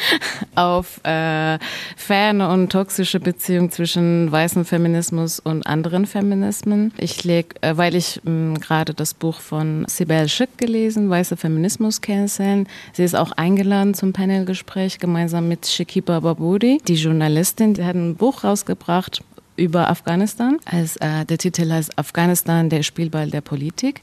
auf 0.54 1.00
äh, 1.04 1.58
ferne 1.96 2.50
und 2.50 2.70
toxische 2.70 3.18
Beziehungen 3.18 3.70
zwischen 3.70 4.30
weißem 4.30 4.66
Feminismus 4.66 5.40
und 5.40 5.66
anderen 5.66 6.04
Feminismen. 6.06 6.92
Ich 6.98 7.24
lege, 7.24 7.54
äh, 7.62 7.76
weil 7.76 7.94
ich 7.94 8.20
ähm, 8.26 8.60
gerade 8.60 8.92
das 8.92 9.14
Buch 9.14 9.40
von 9.40 9.86
Sibel 9.88 10.28
Schick 10.28 10.58
gelesen, 10.58 11.08
Weiße 11.08 11.36
Feminismus 11.36 12.00
canceln. 12.00 12.68
Sie 12.92 13.04
ist 13.04 13.16
auch 13.16 13.32
eingeladen 13.32 13.94
zum 13.94 14.12
Panelgespräch 14.12 14.98
gemeinsam 14.98 15.48
mit 15.48 15.66
Shikiba 15.66 16.20
Baburi, 16.20 16.78
die 16.86 16.94
Journalistin. 16.94 17.74
Die 17.74 17.84
hat 17.84 17.96
ein 17.96 18.16
Buch 18.16 18.44
rausgebracht 18.44 19.22
über 19.56 19.88
Afghanistan. 19.88 20.58
Also, 20.64 20.98
äh, 21.00 21.24
der 21.24 21.38
Titel 21.38 21.70
heißt 21.70 21.98
Afghanistan, 21.98 22.68
der 22.68 22.82
Spielball 22.82 23.30
der 23.30 23.40
Politik. 23.40 24.02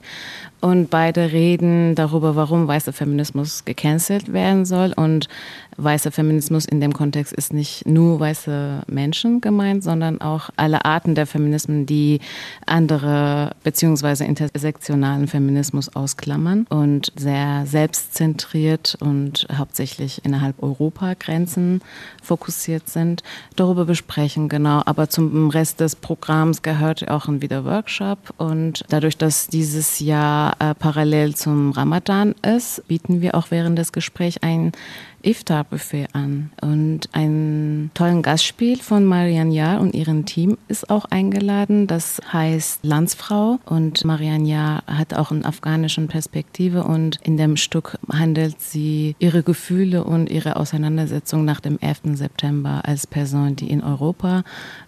Und 0.62 0.90
beide 0.90 1.32
reden 1.32 1.96
darüber, 1.96 2.36
warum 2.36 2.68
weißer 2.68 2.92
Feminismus 2.92 3.64
gecancelt 3.64 4.34
werden 4.34 4.66
soll. 4.66 4.92
Und 4.94 5.30
weißer 5.78 6.12
Feminismus 6.12 6.66
in 6.66 6.82
dem 6.82 6.94
Kontext 6.94 7.32
ist 7.32 7.54
nicht 7.54 7.88
nur 7.88 8.20
weiße 8.20 8.82
Menschen 8.88 9.40
gemeint, 9.40 9.84
sondern 9.84 10.20
auch 10.20 10.50
alle 10.58 10.84
Arten 10.84 11.16
der 11.16 11.26
Feminismen, 11.28 11.86
die 11.86 12.20
andere 12.66 13.52
beziehungsweise 13.64 14.26
intersektionalen 14.26 15.28
Feminismus 15.28 15.96
ausklammern 15.96 16.66
und 16.70 17.14
sehr 17.16 17.66
selbstzentriert 17.66 18.98
und 19.00 19.48
hauptsächlich 19.56 20.26
innerhalb 20.26 20.62
Europa-Grenzen 20.62 21.82
fokussiert 22.22 22.90
sind, 22.90 23.24
darüber 23.56 23.86
besprechen, 23.86 24.50
genau. 24.50 24.82
Aber 24.86 25.10
zum 25.10 25.50
Rest 25.50 25.80
des 25.80 25.96
Programms 25.96 26.62
gehört 26.62 27.10
auch 27.10 27.28
ein 27.28 27.42
Wieder-Workshop 27.42 28.34
und 28.38 28.84
dadurch, 28.90 29.18
dass 29.18 29.48
dieses 29.48 30.00
Jahr 30.00 30.49
äh, 30.60 30.76
parallel 30.76 31.36
zum 31.36 31.72
Ramadan 31.72 32.36
ist, 32.42 32.88
bieten 32.88 33.22
wir 33.22 33.36
auch 33.36 33.52
während 33.52 33.78
des 33.78 33.92
Gesprächs 33.92 34.38
ein 34.42 34.72
Iftar-Buffet 35.22 36.08
an. 36.14 36.52
Und 36.62 37.10
ein 37.14 37.92
tollen 37.94 38.22
Gastspiel 38.22 38.78
von 38.78 39.06
Marianne 39.06 39.54
Jahr 39.54 39.82
und 39.82 39.94
ihrem 39.94 40.26
Team 40.26 40.58
ist 40.68 40.90
auch 40.90 41.06
eingeladen. 41.06 41.88
Das 41.88 42.22
heißt 42.32 42.84
Landsfrau. 42.84 43.60
Und 43.66 44.06
Marianne 44.06 44.48
Jahr 44.48 44.84
hat 44.88 45.14
auch 45.14 45.32
eine 45.32 45.46
afghanische 45.46 46.02
Perspektive. 46.08 46.84
Und 46.84 47.20
in 47.24 47.38
dem 47.38 47.58
Stück 47.58 47.98
handelt 48.12 48.62
sie 48.62 49.16
ihre 49.20 49.44
Gefühle 49.44 50.04
und 50.04 50.30
ihre 50.30 50.56
Auseinandersetzung 50.56 51.46
nach 51.46 51.60
dem 51.60 51.80
11. 51.80 52.02
September 52.14 52.82
als 52.86 53.08
Person, 53.08 53.56
die 53.56 53.70
in 53.70 53.84
Europa 53.84 54.44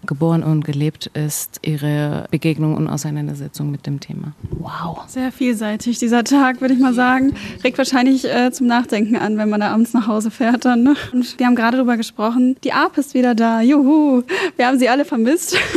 geboren 0.05 0.43
und 0.43 0.63
gelebt 0.63 1.07
ist, 1.07 1.59
ihre 1.63 2.27
Begegnung 2.31 2.75
und 2.75 2.87
Auseinandersetzung 2.87 3.71
mit 3.71 3.85
dem 3.87 3.99
Thema. 3.99 4.33
Wow. 4.51 5.03
Sehr 5.07 5.31
vielseitig 5.31 5.99
dieser 5.99 6.23
Tag, 6.23 6.61
würde 6.61 6.73
ich 6.73 6.79
mal 6.79 6.93
sagen. 6.93 7.33
Regt 7.63 7.77
wahrscheinlich 7.77 8.25
äh, 8.25 8.51
zum 8.51 8.67
Nachdenken 8.67 9.15
an, 9.15 9.37
wenn 9.37 9.49
man 9.49 9.59
da 9.59 9.71
abends 9.71 9.93
nach 9.93 10.07
Hause 10.07 10.20
fährt 10.29 10.65
dann. 10.65 10.83
Ne? 10.83 10.95
Und 11.13 11.39
wir 11.39 11.45
haben 11.45 11.55
gerade 11.55 11.77
darüber 11.77 11.97
gesprochen, 11.97 12.55
die 12.63 12.73
ARP 12.73 12.97
ist 12.97 13.13
wieder 13.13 13.35
da. 13.35 13.61
Juhu, 13.61 14.23
wir 14.55 14.67
haben 14.67 14.79
sie 14.79 14.89
alle 14.89 15.05
vermisst. 15.05 15.57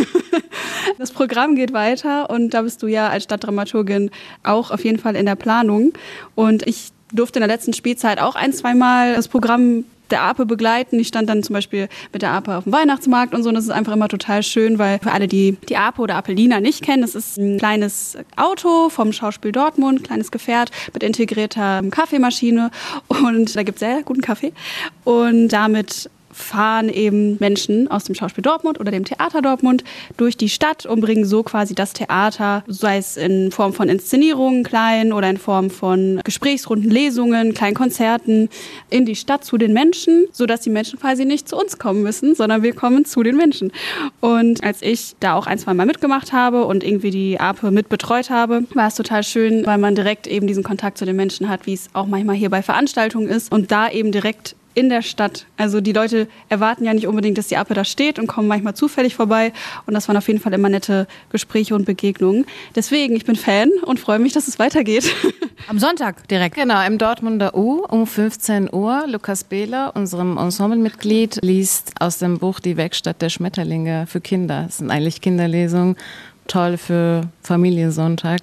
Das 0.98 1.10
Programm 1.10 1.54
geht 1.56 1.72
weiter 1.72 2.28
und 2.30 2.50
da 2.50 2.62
bist 2.62 2.82
du 2.82 2.86
ja 2.86 3.08
als 3.08 3.24
Stadtdramaturgin 3.24 4.10
auch 4.42 4.70
auf 4.70 4.84
jeden 4.84 4.98
Fall 4.98 5.16
in 5.16 5.26
der 5.26 5.34
Planung. 5.34 5.92
Und 6.34 6.66
ich 6.66 6.90
durfte 7.12 7.38
in 7.38 7.40
der 7.40 7.48
letzten 7.48 7.72
Spielzeit 7.72 8.20
auch 8.20 8.34
ein, 8.34 8.52
zweimal 8.52 9.14
das 9.14 9.28
Programm 9.28 9.84
der 10.14 10.22
Ape 10.22 10.46
begleiten. 10.46 10.98
Ich 11.00 11.08
stand 11.08 11.28
dann 11.28 11.42
zum 11.42 11.54
Beispiel 11.54 11.88
mit 12.12 12.22
der 12.22 12.30
Ape 12.30 12.56
auf 12.56 12.64
dem 12.64 12.72
Weihnachtsmarkt 12.72 13.34
und 13.34 13.42
so. 13.42 13.48
Und 13.48 13.56
das 13.56 13.64
ist 13.64 13.70
einfach 13.70 13.92
immer 13.92 14.06
total 14.06 14.44
schön, 14.44 14.78
weil 14.78 15.00
für 15.00 15.10
alle, 15.10 15.26
die 15.26 15.56
die 15.68 15.76
Ape 15.76 16.00
oder 16.00 16.14
Apelina 16.14 16.60
nicht 16.60 16.82
kennen, 16.82 17.02
das 17.02 17.16
ist 17.16 17.36
ein 17.36 17.58
kleines 17.58 18.16
Auto 18.36 18.90
vom 18.90 19.12
Schauspiel 19.12 19.50
Dortmund, 19.50 20.04
kleines 20.04 20.30
Gefährt 20.30 20.70
mit 20.92 21.02
integrierter 21.02 21.82
Kaffeemaschine. 21.90 22.70
Und 23.08 23.56
da 23.56 23.64
gibt 23.64 23.76
es 23.76 23.80
sehr 23.80 24.02
guten 24.04 24.20
Kaffee. 24.20 24.52
Und 25.02 25.48
damit 25.48 26.08
fahren 26.34 26.88
eben 26.88 27.36
Menschen 27.38 27.90
aus 27.90 28.04
dem 28.04 28.14
Schauspiel 28.14 28.42
Dortmund 28.42 28.80
oder 28.80 28.90
dem 28.90 29.04
Theater 29.04 29.40
Dortmund 29.40 29.84
durch 30.16 30.36
die 30.36 30.48
Stadt 30.48 30.84
und 30.84 31.00
bringen 31.00 31.24
so 31.24 31.42
quasi 31.42 31.74
das 31.74 31.92
Theater, 31.92 32.64
sei 32.66 32.98
es 32.98 33.16
in 33.16 33.52
Form 33.52 33.72
von 33.72 33.88
Inszenierungen 33.88 34.64
klein 34.64 35.12
oder 35.12 35.30
in 35.30 35.38
Form 35.38 35.70
von 35.70 36.20
Gesprächsrunden, 36.24 36.90
Lesungen, 36.90 37.54
kleinen 37.54 37.74
Konzerten 37.74 38.48
in 38.90 39.06
die 39.06 39.16
Stadt 39.16 39.44
zu 39.44 39.58
den 39.58 39.72
Menschen, 39.72 40.26
sodass 40.32 40.60
die 40.62 40.70
Menschen 40.70 40.98
quasi 40.98 41.24
nicht 41.24 41.48
zu 41.48 41.56
uns 41.56 41.78
kommen 41.78 42.02
müssen, 42.02 42.34
sondern 42.34 42.62
wir 42.62 42.74
kommen 42.74 43.04
zu 43.04 43.22
den 43.22 43.36
Menschen. 43.36 43.72
Und 44.20 44.62
als 44.64 44.82
ich 44.82 45.14
da 45.20 45.34
auch 45.34 45.46
ein, 45.46 45.58
zwei 45.58 45.74
Mal 45.74 45.86
mitgemacht 45.86 46.32
habe 46.32 46.64
und 46.64 46.82
irgendwie 46.82 47.10
die 47.10 47.38
APE 47.38 47.70
mitbetreut 47.70 48.30
habe, 48.30 48.64
war 48.74 48.88
es 48.88 48.96
total 48.96 49.22
schön, 49.22 49.64
weil 49.66 49.78
man 49.78 49.94
direkt 49.94 50.26
eben 50.26 50.46
diesen 50.46 50.64
Kontakt 50.64 50.98
zu 50.98 51.04
den 51.04 51.16
Menschen 51.16 51.48
hat, 51.48 51.66
wie 51.66 51.74
es 51.74 51.88
auch 51.92 52.06
manchmal 52.06 52.36
hier 52.36 52.50
bei 52.50 52.62
Veranstaltungen 52.62 53.28
ist 53.28 53.52
und 53.52 53.70
da 53.70 53.88
eben 53.88 54.10
direkt 54.10 54.56
in 54.74 54.88
der 54.88 55.02
Stadt. 55.02 55.46
Also 55.56 55.80
die 55.80 55.92
Leute 55.92 56.28
erwarten 56.48 56.84
ja 56.84 56.92
nicht 56.92 57.06
unbedingt, 57.06 57.38
dass 57.38 57.48
die 57.48 57.56
Appe 57.56 57.74
da 57.74 57.84
steht 57.84 58.18
und 58.18 58.26
kommen 58.26 58.48
manchmal 58.48 58.74
zufällig 58.74 59.14
vorbei. 59.14 59.52
Und 59.86 59.94
das 59.94 60.08
waren 60.08 60.16
auf 60.16 60.26
jeden 60.28 60.40
Fall 60.40 60.52
immer 60.52 60.68
nette 60.68 61.06
Gespräche 61.30 61.74
und 61.74 61.84
Begegnungen. 61.84 62.46
Deswegen, 62.74 63.16
ich 63.16 63.24
bin 63.24 63.36
Fan 63.36 63.70
und 63.84 64.00
freue 64.00 64.18
mich, 64.18 64.32
dass 64.32 64.48
es 64.48 64.58
weitergeht. 64.58 65.14
Am 65.68 65.78
Sonntag 65.78 66.28
direkt. 66.28 66.56
Genau, 66.56 66.84
im 66.84 66.98
Dortmunder 66.98 67.56
U 67.56 67.84
um 67.88 68.06
15 68.06 68.72
Uhr. 68.72 69.06
Lukas 69.06 69.44
Behler, 69.44 69.92
unserem 69.94 70.36
Ensemblemitglied, 70.36 71.38
liest 71.42 71.92
aus 72.00 72.18
dem 72.18 72.38
Buch 72.38 72.60
Die 72.60 72.76
Werkstatt 72.76 73.22
der 73.22 73.30
Schmetterlinge 73.30 74.06
für 74.06 74.20
Kinder. 74.20 74.64
Das 74.66 74.78
sind 74.78 74.90
eigentlich 74.90 75.20
Kinderlesungen. 75.20 75.96
Toll 76.46 76.76
für 76.76 77.22
Familiensonntag. 77.42 78.42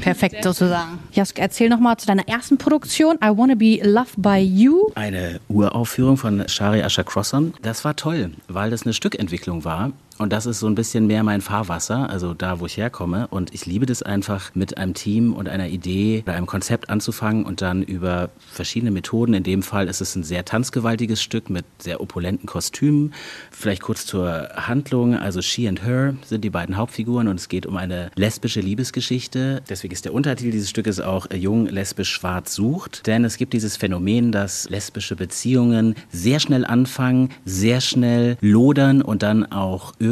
Perfekt 0.00 0.44
sozusagen. 0.44 0.98
Jask, 1.12 1.38
erzähl 1.38 1.68
nochmal 1.68 1.96
zu 1.96 2.06
deiner 2.06 2.28
ersten 2.28 2.58
Produktion, 2.58 3.16
I 3.16 3.28
Wanna 3.28 3.54
Be 3.54 3.80
Loved 3.82 4.14
by 4.16 4.38
You. 4.38 4.90
Eine 4.94 5.40
Uraufführung 5.48 6.16
von 6.16 6.48
Shari 6.48 6.82
Asher 6.82 7.04
Crossan. 7.04 7.54
Das 7.62 7.84
war 7.84 7.96
toll, 7.96 8.32
weil 8.48 8.70
das 8.70 8.82
eine 8.84 8.92
Stückentwicklung 8.92 9.64
war. 9.64 9.92
Und 10.20 10.34
das 10.34 10.44
ist 10.44 10.60
so 10.60 10.66
ein 10.66 10.74
bisschen 10.74 11.06
mehr 11.06 11.22
mein 11.22 11.40
Fahrwasser, 11.40 12.10
also 12.10 12.34
da, 12.34 12.60
wo 12.60 12.66
ich 12.66 12.76
herkomme. 12.76 13.26
Und 13.28 13.54
ich 13.54 13.64
liebe 13.64 13.86
das 13.86 14.02
einfach, 14.02 14.54
mit 14.54 14.76
einem 14.76 14.92
Team 14.92 15.32
und 15.32 15.48
einer 15.48 15.68
Idee 15.68 16.22
oder 16.26 16.34
einem 16.34 16.44
Konzept 16.44 16.90
anzufangen 16.90 17.46
und 17.46 17.62
dann 17.62 17.82
über 17.82 18.28
verschiedene 18.52 18.90
Methoden. 18.90 19.32
In 19.32 19.44
dem 19.44 19.62
Fall 19.62 19.88
ist 19.88 20.02
es 20.02 20.14
ein 20.16 20.22
sehr 20.22 20.44
tanzgewaltiges 20.44 21.22
Stück 21.22 21.48
mit 21.48 21.64
sehr 21.78 22.02
opulenten 22.02 22.44
Kostümen. 22.44 23.14
Vielleicht 23.50 23.80
kurz 23.80 24.04
zur 24.04 24.50
Handlung. 24.56 25.16
Also 25.16 25.40
She 25.40 25.66
and 25.66 25.82
Her 25.82 26.14
sind 26.26 26.44
die 26.44 26.50
beiden 26.50 26.76
Hauptfiguren 26.76 27.26
und 27.26 27.40
es 27.40 27.48
geht 27.48 27.64
um 27.64 27.78
eine 27.78 28.10
lesbische 28.14 28.60
Liebesgeschichte. 28.60 29.62
Deswegen 29.70 29.94
ist 29.94 30.04
der 30.04 30.12
Untertitel 30.12 30.50
dieses 30.50 30.68
Stückes 30.68 31.00
auch 31.00 31.28
Jung, 31.32 31.64
lesbisch, 31.64 32.10
schwarz 32.10 32.54
sucht. 32.54 33.06
Denn 33.06 33.24
es 33.24 33.38
gibt 33.38 33.54
dieses 33.54 33.78
Phänomen, 33.78 34.32
dass 34.32 34.68
lesbische 34.68 35.16
Beziehungen 35.16 35.94
sehr 36.10 36.40
schnell 36.40 36.66
anfangen, 36.66 37.30
sehr 37.46 37.80
schnell 37.80 38.36
lodern 38.42 39.00
und 39.00 39.22
dann 39.22 39.50
auch 39.50 39.94
irgendwie 39.98 40.09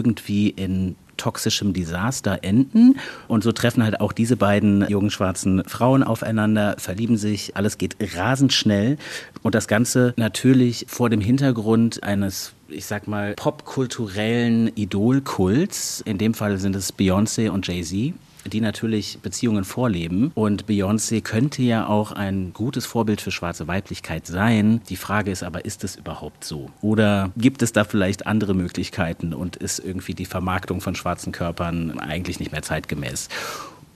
in 0.51 0.97
toxischem 1.17 1.73
Desaster 1.73 2.39
enden. 2.43 2.99
Und 3.27 3.43
so 3.43 3.53
treffen 3.53 3.83
halt 3.83 4.01
auch 4.01 4.13
diese 4.13 4.37
beiden 4.37 4.89
jungen 4.89 5.11
schwarzen 5.11 5.65
Frauen 5.67 6.03
aufeinander, 6.03 6.77
verlieben 6.79 7.17
sich, 7.17 7.57
alles 7.57 7.77
geht 7.77 7.97
rasend 8.17 8.53
schnell. 8.53 8.97
Und 9.43 9.55
das 9.55 9.69
Ganze 9.69 10.15
natürlich 10.17 10.87
vor 10.89 11.11
dem 11.11 11.21
Hintergrund 11.21 12.03
eines 12.03 12.55
ich 12.71 12.85
sag 12.85 13.09
mal, 13.09 13.35
popkulturellen 13.35 14.71
Idolkults. 14.75 16.03
In 16.03 16.19
dem 16.19 16.35
Fall 16.35 16.59
sind 16.59 16.77
es 16.77 16.93
Beyoncé 16.93 17.49
und 17.49 17.67
Jay-Z 17.67 18.15
die 18.45 18.61
natürlich 18.61 19.19
Beziehungen 19.21 19.65
vorleben. 19.65 20.33
Und 20.35 20.67
Beyoncé 20.67 21.23
könnte 21.23 21.63
ja 21.63 21.87
auch 21.87 22.13
ein 22.13 22.53
gutes 22.53 22.87
Vorbild 22.87 23.21
für 23.21 23.31
schwarze 23.31 23.67
Weiblichkeit 23.67 24.27
sein. 24.27 24.81
Die 24.89 24.97
Frage 24.97 25.31
ist 25.31 25.43
aber, 25.43 25.65
ist 25.65 25.85
es 25.85 25.97
überhaupt 25.97 26.45
so? 26.45 26.71
Oder 26.81 27.31
gibt 27.37 27.63
es 27.63 27.73
da 27.73 27.85
vielleicht 27.85 28.27
andere 28.27 28.55
Möglichkeiten 28.55 29.35
und 29.35 29.57
ist 29.57 29.79
irgendwie 29.79 30.15
die 30.15 30.27
Vermarktung 30.27 30.81
von 30.81 30.95
schwarzen 30.95 31.33
Körpern 31.33 31.99
eigentlich 31.99 32.41
nicht 32.41 32.53
mehr 32.53 32.63
zeitgemäß? 32.63 33.29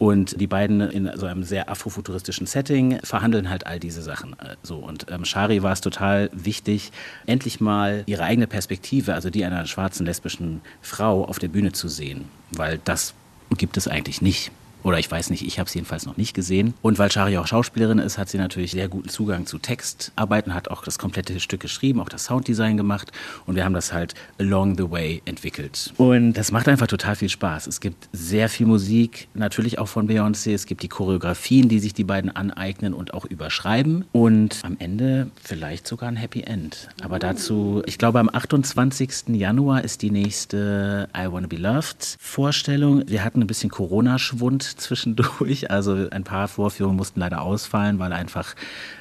Und 0.03 0.41
die 0.41 0.49
beiden 0.49 0.81
in 0.81 1.09
so 1.15 1.27
einem 1.27 1.45
sehr 1.45 1.71
afrofuturistischen 1.71 2.49
Setting 2.49 2.99
verhandeln 3.05 3.49
halt 3.49 3.69
all 3.69 3.79
diese 3.79 4.03
Sachen. 4.03 4.33
Äh, 4.41 4.57
so. 4.61 4.79
Und 4.79 5.07
ähm, 5.13 5.25
Shari 5.25 5.63
war 5.63 5.73
es 5.73 5.81
total 5.81 6.29
wichtig, 6.33 6.91
endlich 7.25 7.61
mal 7.61 8.03
ihre 8.07 8.25
eigene 8.25 8.49
Perspektive, 8.49 9.15
also 9.15 9.31
die 9.31 9.45
einer 9.45 9.65
schwarzen 9.67 10.05
lesbischen 10.05 10.61
Frau, 10.81 11.25
auf 11.25 11.39
der 11.39 11.47
Bühne 11.47 11.71
zu 11.71 11.87
sehen. 11.87 12.25
Weil 12.51 12.81
das 12.85 13.15
gibt 13.59 13.77
es 13.77 13.89
eigentlich 13.89 14.23
nicht. 14.23 14.51
Oder 14.83 14.99
ich 14.99 15.11
weiß 15.11 15.31
nicht, 15.31 15.47
ich 15.47 15.59
habe 15.59 15.69
es 15.69 15.75
jedenfalls 15.75 16.07
noch 16.07 16.17
nicht 16.17 16.35
gesehen. 16.35 16.75
Und 16.83 16.99
weil 16.99 17.11
Shari 17.11 17.37
auch 17.39 17.47
Schauspielerin 17.47 17.99
ist, 17.99 18.19
hat 18.19 18.29
sie 18.29 18.39
natürlich 18.39 18.73
sehr 18.73 18.89
guten 18.89 19.09
Zugang 19.09 19.47
zu 19.47 19.59
Textarbeiten, 19.59 20.55
hat 20.55 20.69
auch 20.69 20.85
das 20.85 20.99
komplette 20.99 21.39
Stück 21.41 21.61
geschrieben, 21.61 22.01
auch 22.01 22.09
das 22.09 22.25
Sounddesign 22.25 22.77
gemacht. 22.77 23.13
Und 23.47 23.57
wir 23.57 23.65
haben 23.65 23.75
das 23.75 23.93
halt 23.93 24.15
along 24.39 24.77
the 24.77 24.91
way 24.91 25.23
entwickelt. 25.25 25.93
Und 25.97 26.35
das 26.35 26.53
macht 26.53 26.69
einfach 26.69 26.87
total 26.87 27.17
viel 27.17 27.29
Spaß. 27.29 27.67
Es 27.67 27.81
gibt 27.81 28.09
sehr 28.13 28.49
viel 28.49 28.67
Musik, 28.67 29.29
natürlich 29.35 29.79
auch 29.79 29.89
von 29.89 30.09
Beyoncé. 30.09 30.53
Es 30.53 30.67
gibt 30.67 30.83
die 30.83 30.89
Choreografien, 30.89 31.69
die 31.69 31.79
sich 31.79 31.95
die 31.95 32.05
beiden 32.05 32.35
aneignen 32.35 32.95
und 32.95 33.15
auch 33.15 33.25
überschreiben. 33.25 34.05
Und 34.13 34.61
am 34.63 34.77
Ende 34.79 35.31
vielleicht 35.43 35.87
sogar 35.87 36.09
ein 36.09 36.17
Happy 36.17 36.43
End. 36.43 36.89
Aber 37.03 37.19
dazu, 37.19 37.83
ich 37.87 37.99
glaube, 37.99 38.19
am 38.21 38.29
28. 38.33 39.29
Januar 39.29 39.85
ist 39.85 40.03
die 40.03 40.11
nächste 40.11 41.09
I 41.17 41.31
Wanna 41.31 41.47
Be 41.47 41.57
Loved 41.57 42.17
Vorstellung. 42.19 43.05
Wir 43.07 43.25
hatten 43.25 43.41
ein 43.41 43.47
bisschen 43.47 43.71
Corona-Schwund 43.71 44.72
zwischendurch. 44.77 45.71
Also 45.71 46.09
ein 46.11 46.25
paar 46.25 46.49
Vorführungen 46.49 46.97
mussten 46.97 47.21
leider 47.21 47.43
ausfallen, 47.43 47.99
weil 47.99 48.13
einfach 48.13 48.55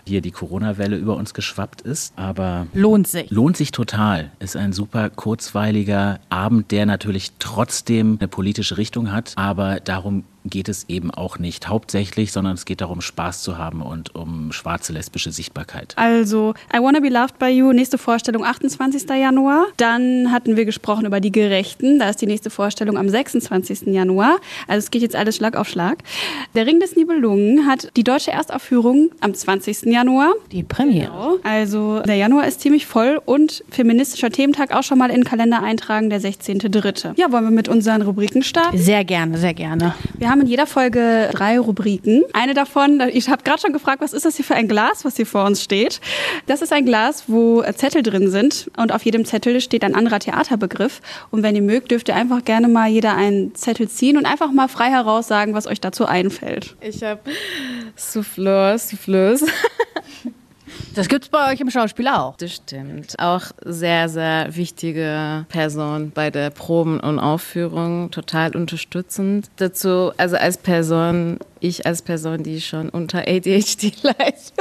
hier 0.05 0.21
die 0.21 0.31
Corona-Welle 0.31 0.95
über 0.95 1.15
uns 1.15 1.33
geschwappt 1.33 1.81
ist. 1.81 2.13
Aber 2.15 2.67
lohnt 2.73 3.07
sich. 3.07 3.29
Lohnt 3.29 3.57
sich 3.57 3.71
total. 3.71 4.31
Ist 4.39 4.55
ein 4.55 4.73
super 4.73 5.09
kurzweiliger 5.09 6.19
Abend, 6.29 6.71
der 6.71 6.85
natürlich 6.85 7.31
trotzdem 7.39 8.17
eine 8.19 8.27
politische 8.27 8.77
Richtung 8.77 9.11
hat. 9.11 9.33
Aber 9.35 9.79
darum 9.79 10.23
geht 10.45 10.69
es 10.69 10.85
eben 10.87 11.11
auch 11.11 11.39
nicht 11.39 11.67
hauptsächlich, 11.67 12.31
sondern 12.31 12.53
es 12.53 12.65
geht 12.65 12.81
darum, 12.81 13.01
Spaß 13.01 13.43
zu 13.43 13.57
haben 13.57 13.81
und 13.81 14.15
um 14.15 14.51
schwarze 14.51 14.93
lesbische 14.93 15.31
Sichtbarkeit. 15.31 15.93
Also, 15.97 16.53
I 16.73 16.79
Wanna 16.79 16.99
Be 16.99 17.09
Loved 17.09 17.37
by 17.39 17.47
You, 17.47 17.73
nächste 17.73 17.97
Vorstellung 17.97 18.43
28. 18.43 19.09
Januar. 19.09 19.65
Dann 19.77 20.31
hatten 20.31 20.55
wir 20.55 20.65
gesprochen 20.65 21.05
über 21.05 21.19
die 21.19 21.31
Gerechten. 21.31 21.99
Da 21.99 22.09
ist 22.09 22.21
die 22.21 22.27
nächste 22.27 22.49
Vorstellung 22.49 22.97
am 22.97 23.09
26. 23.09 23.87
Januar. 23.87 24.37
Also 24.67 24.79
es 24.79 24.91
geht 24.91 25.01
jetzt 25.01 25.15
alles 25.15 25.35
Schlag 25.35 25.55
auf 25.55 25.67
Schlag. 25.67 25.99
Der 26.55 26.65
Ring 26.65 26.79
des 26.79 26.95
Nibelungen 26.95 27.67
hat 27.67 27.89
die 27.95 28.03
deutsche 28.03 28.31
Erstaufführung 28.31 29.11
am 29.19 29.33
20. 29.33 29.83
Januar. 29.83 30.33
Die 30.51 30.63
Premiere. 30.63 31.11
Genau. 31.11 31.37
Also 31.43 32.01
der 32.01 32.15
Januar 32.15 32.47
ist 32.47 32.61
ziemlich 32.61 32.85
voll 32.85 33.21
und 33.25 33.63
feministischer 33.69 34.29
Thementag 34.29 34.73
auch 34.73 34.83
schon 34.83 34.97
mal 34.97 35.09
in 35.09 35.17
den 35.17 35.23
Kalender 35.23 35.61
eintragen, 35.61 36.09
der 36.09 36.21
16.3. 36.21 37.13
Ja, 37.17 37.31
wollen 37.31 37.43
wir 37.43 37.51
mit 37.51 37.67
unseren 37.67 38.01
Rubriken 38.01 38.43
starten? 38.43 38.77
Sehr 38.77 39.03
gerne, 39.05 39.37
sehr 39.37 39.53
gerne. 39.53 39.95
Wir 40.17 40.30
haben 40.31 40.41
in 40.41 40.47
jeder 40.47 40.65
Folge 40.65 41.29
drei 41.33 41.59
Rubriken. 41.59 42.23
Eine 42.31 42.53
davon, 42.53 43.01
ich 43.11 43.29
habe 43.29 43.43
gerade 43.43 43.61
schon 43.61 43.73
gefragt, 43.73 44.01
was 44.01 44.13
ist 44.13 44.25
das 44.25 44.37
hier 44.37 44.45
für 44.45 44.55
ein 44.55 44.69
Glas, 44.69 45.03
was 45.03 45.17
hier 45.17 45.25
vor 45.25 45.45
uns 45.45 45.61
steht? 45.61 45.99
Das 46.47 46.61
ist 46.61 46.71
ein 46.71 46.85
Glas, 46.85 47.25
wo 47.27 47.61
Zettel 47.75 48.01
drin 48.01 48.29
sind 48.29 48.71
und 48.77 48.93
auf 48.93 49.03
jedem 49.03 49.25
Zettel 49.25 49.59
steht 49.59 49.83
ein 49.83 49.93
anderer 49.93 50.19
Theaterbegriff. 50.19 51.01
Und 51.31 51.43
wenn 51.43 51.55
ihr 51.55 51.61
mögt, 51.61 51.91
dürft 51.91 52.07
ihr 52.07 52.15
einfach 52.15 52.45
gerne 52.45 52.69
mal 52.69 52.89
jeder 52.89 53.13
einen 53.13 53.53
Zettel 53.55 53.89
ziehen 53.89 54.15
und 54.15 54.25
einfach 54.25 54.51
mal 54.53 54.69
frei 54.69 54.89
heraus 54.89 55.27
sagen, 55.27 55.53
was 55.53 55.67
euch 55.67 55.81
dazu 55.81 56.05
einfällt. 56.05 56.77
Ich 56.79 57.03
habe 57.03 57.19
Souffleurs, 57.97 58.89
Souffleurs. 58.89 59.43
Das 60.95 61.07
gibt's 61.07 61.29
bei 61.29 61.51
euch 61.51 61.59
im 61.61 61.69
Schauspiel 61.69 62.07
auch. 62.07 62.35
Das 62.37 62.53
stimmt. 62.53 63.17
Auch 63.19 63.43
sehr, 63.63 64.09
sehr 64.09 64.55
wichtige 64.55 65.45
Person 65.49 66.11
bei 66.11 66.29
der 66.29 66.49
Proben 66.49 66.99
und 66.99 67.19
Aufführung, 67.19 68.11
total 68.11 68.55
unterstützend. 68.55 69.49
Dazu, 69.57 70.11
also 70.17 70.35
als 70.35 70.57
Person, 70.57 71.39
ich 71.61 71.85
als 71.85 72.01
Person, 72.01 72.43
die 72.43 72.59
schon 72.59 72.89
unter 72.89 73.19
ADHD 73.19 73.93
leidet, 74.03 74.51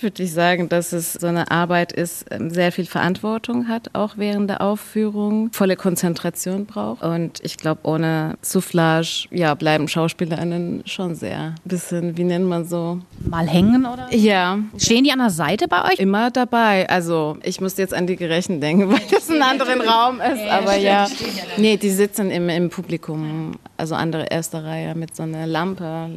würde 0.00 0.22
ich 0.22 0.32
sagen, 0.32 0.68
dass 0.68 0.92
es 0.92 1.14
so 1.14 1.26
eine 1.26 1.50
Arbeit 1.50 1.92
ist, 1.92 2.26
ähm, 2.30 2.50
sehr 2.50 2.72
viel 2.72 2.86
Verantwortung 2.86 3.68
hat, 3.68 3.90
auch 3.94 4.14
während 4.16 4.50
der 4.50 4.60
Aufführung, 4.60 5.50
volle 5.52 5.76
Konzentration 5.76 6.66
braucht. 6.66 7.02
Und 7.02 7.40
ich 7.42 7.56
glaube, 7.56 7.80
ohne 7.84 8.36
Soufflage, 8.42 9.28
ja, 9.30 9.54
bleiben 9.54 9.88
SchauspielerInnen 9.88 10.82
schon 10.86 11.14
sehr 11.14 11.38
ein 11.38 11.54
bisschen, 11.64 12.16
wie 12.16 12.24
nennt 12.24 12.46
man 12.46 12.64
so? 12.64 13.00
Mal 13.20 13.48
hängen 13.48 13.86
oder? 13.86 14.12
Ja. 14.14 14.58
Stehen 14.76 15.04
die 15.04 15.12
an 15.12 15.18
der 15.18 15.30
Seite 15.30 15.68
bei 15.68 15.84
euch? 15.84 15.98
Immer 15.98 16.30
dabei. 16.30 16.88
Also, 16.88 17.38
ich 17.42 17.60
muss 17.60 17.76
jetzt 17.76 17.94
an 17.94 18.06
die 18.06 18.16
Gerechten 18.16 18.60
denken, 18.60 18.88
weil 18.92 19.00
das 19.10 19.30
ein 19.30 19.42
anderer 19.42 19.76
Raum 19.86 20.20
ist. 20.20 20.42
aber 20.50 20.76
ja. 20.76 21.06
Nee, 21.56 21.76
die 21.76 21.90
sitzen 21.90 22.30
im, 22.30 22.48
im 22.48 22.70
Publikum, 22.70 23.52
also 23.78 23.94
andere 23.94 24.26
erste 24.30 24.62
Reihe 24.64 24.94
mit 24.94 25.16
so 25.16 25.22
einer 25.22 25.46
Lampe. 25.46 26.10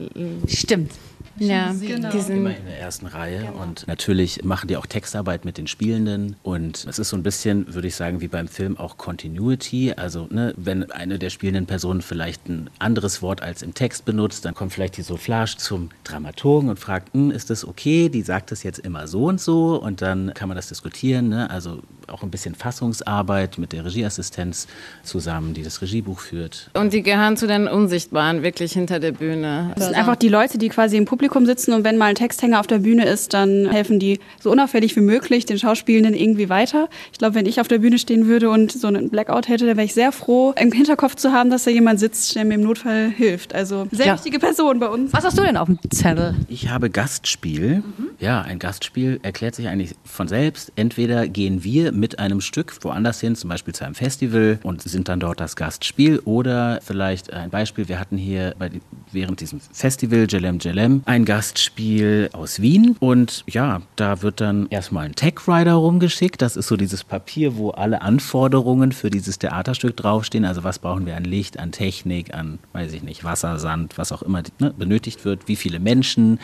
Stimmt. 0.47 0.91
Ja, 1.37 1.73
Genau. 1.79 2.09
die 2.11 2.19
sind 2.19 2.37
Immer 2.37 2.55
in 2.57 2.65
der 2.65 2.79
ersten 2.79 3.05
Reihe 3.05 3.53
und 3.53 3.87
natürlich 3.87 4.43
machen 4.43 4.67
die 4.67 4.75
auch 4.77 4.85
Textarbeit 4.85 5.45
mit 5.45 5.57
den 5.57 5.65
Spielenden 5.65 6.35
und 6.43 6.85
es 6.87 6.99
ist 6.99 7.09
so 7.09 7.15
ein 7.15 7.23
bisschen, 7.23 7.73
würde 7.73 7.87
ich 7.87 7.95
sagen, 7.95 8.19
wie 8.21 8.27
beim 8.27 8.47
Film 8.49 8.77
auch 8.77 8.97
Continuity. 8.97 9.93
Also 9.95 10.27
ne, 10.29 10.53
wenn 10.57 10.91
eine 10.91 11.17
der 11.19 11.29
spielenden 11.29 11.65
Personen 11.67 12.01
vielleicht 12.01 12.49
ein 12.49 12.69
anderes 12.79 13.21
Wort 13.21 13.41
als 13.41 13.61
im 13.61 13.73
Text 13.73 14.03
benutzt, 14.05 14.43
dann 14.45 14.53
kommt 14.53 14.73
vielleicht 14.73 14.97
die 14.97 15.03
Soufflage 15.03 15.55
zum 15.57 15.89
Dramaturgen 16.03 16.69
und 16.69 16.79
fragt, 16.79 17.13
"Hm, 17.13 17.31
ist 17.31 17.49
das 17.49 17.65
okay? 17.65 18.09
Die 18.09 18.21
sagt 18.23 18.51
das 18.51 18.63
jetzt 18.63 18.79
immer 18.79 19.07
so 19.07 19.25
und 19.25 19.39
so 19.39 19.81
und 19.81 20.01
dann 20.01 20.33
kann 20.33 20.49
man 20.49 20.57
das 20.57 20.67
diskutieren. 20.67 21.29
Ne? 21.29 21.49
Also 21.49 21.79
auch 22.11 22.23
ein 22.23 22.29
bisschen 22.31 22.55
Fassungsarbeit 22.55 23.57
mit 23.57 23.71
der 23.73 23.85
Regieassistenz 23.85 24.67
zusammen, 25.03 25.53
die 25.53 25.63
das 25.63 25.81
Regiebuch 25.81 26.19
führt. 26.19 26.69
und 26.73 26.93
die 26.93 27.01
gehören 27.03 27.37
zu 27.37 27.47
den 27.47 27.67
Unsichtbaren, 27.67 28.43
wirklich 28.43 28.73
hinter 28.73 28.99
der 28.99 29.11
Bühne. 29.11 29.71
Das 29.75 29.85
sind 29.85 29.95
einfach 29.95 30.15
die 30.15 30.29
Leute, 30.29 30.57
die 30.57 30.69
quasi 30.69 30.97
im 30.97 31.05
Publikum 31.05 31.45
sitzen 31.45 31.73
und 31.73 31.83
wenn 31.83 31.97
mal 31.97 32.05
ein 32.07 32.15
Texthänger 32.15 32.59
auf 32.59 32.67
der 32.67 32.79
Bühne 32.79 33.05
ist, 33.05 33.33
dann 33.33 33.69
helfen 33.69 33.99
die 33.99 34.19
so 34.39 34.51
unauffällig 34.51 34.95
wie 34.95 35.01
möglich 35.01 35.45
den 35.45 35.57
Schauspielenden 35.57 36.13
irgendwie 36.13 36.49
weiter. 36.49 36.89
Ich 37.11 37.19
glaube, 37.19 37.35
wenn 37.35 37.45
ich 37.45 37.59
auf 37.61 37.67
der 37.67 37.79
Bühne 37.79 37.97
stehen 37.99 38.27
würde 38.27 38.49
und 38.49 38.71
so 38.71 38.87
einen 38.87 39.09
Blackout 39.09 39.47
hätte, 39.47 39.65
dann 39.65 39.77
wäre 39.77 39.85
ich 39.85 39.93
sehr 39.93 40.11
froh, 40.11 40.53
im 40.59 40.71
Hinterkopf 40.71 41.15
zu 41.15 41.31
haben, 41.31 41.49
dass 41.49 41.63
da 41.63 41.71
jemand 41.71 41.99
sitzt, 41.99 42.35
der 42.35 42.45
mir 42.45 42.55
im 42.55 42.61
Notfall 42.61 43.09
hilft. 43.09 43.53
Also 43.55 43.87
sehr 43.91 44.07
Ja. 44.07 44.13
wichtige 44.15 44.39
Person 44.39 44.79
bei 44.79 44.87
uns. 44.87 45.13
Was 45.13 45.23
hast 45.23 45.37
du 45.37 45.43
denn 45.43 45.57
auf 45.57 45.67
dem 45.67 45.79
Zettel? 45.91 46.35
Ich 46.49 46.69
habe 46.69 46.89
Gastspiel. 46.89 47.83
Ja, 48.19 48.41
ein 48.41 48.59
Gastspiel 48.59 49.19
erklärt 49.23 49.55
sich 49.55 49.67
eigentlich 49.67 49.95
von 50.03 50.27
selbst. 50.27 50.71
Entweder 50.75 51.27
gehen 51.27 51.63
wir 51.63 51.91
mit 52.01 52.19
einem 52.19 52.41
Stück 52.41 52.83
woanders 52.83 53.21
hin, 53.21 53.35
zum 53.35 53.49
Beispiel 53.49 53.75
zu 53.75 53.85
einem 53.85 53.93
Festival 53.93 54.59
und 54.63 54.81
sind 54.81 55.07
dann 55.07 55.19
dort 55.19 55.39
das 55.39 55.55
Gastspiel. 55.55 56.19
Oder 56.25 56.79
vielleicht 56.83 57.31
ein 57.31 57.51
Beispiel, 57.51 57.87
wir 57.87 57.99
hatten 57.99 58.17
hier 58.17 58.55
bei, 58.57 58.71
während 59.11 59.39
diesem 59.39 59.61
Festival 59.71 60.25
Jelem 60.27 60.57
Jelem 60.59 61.03
ein 61.05 61.25
Gastspiel 61.25 62.29
aus 62.33 62.59
Wien. 62.59 62.97
Und 62.99 63.43
ja, 63.47 63.83
da 63.95 64.23
wird 64.23 64.41
dann 64.41 64.67
erstmal 64.71 65.05
ein 65.05 65.15
Tech 65.15 65.35
Rider 65.47 65.75
rumgeschickt. 65.75 66.41
Das 66.41 66.57
ist 66.57 66.67
so 66.67 66.75
dieses 66.75 67.03
Papier, 67.03 67.55
wo 67.55 67.69
alle 67.69 68.01
Anforderungen 68.01 68.91
für 68.91 69.11
dieses 69.11 69.37
Theaterstück 69.37 69.95
draufstehen. 69.95 70.43
Also 70.43 70.63
was 70.63 70.79
brauchen 70.79 71.05
wir 71.05 71.15
an 71.15 71.23
Licht, 71.23 71.59
an 71.59 71.71
Technik, 71.71 72.33
an, 72.33 72.57
weiß 72.73 72.93
ich 72.93 73.03
nicht, 73.03 73.23
Wasser, 73.23 73.59
Sand, 73.59 73.99
was 73.99 74.11
auch 74.11 74.23
immer 74.23 74.41
ne, 74.57 74.73
benötigt 74.75 75.23
wird, 75.23 75.47
wie 75.47 75.55
viele 75.55 75.79
Menschen. 75.79 76.39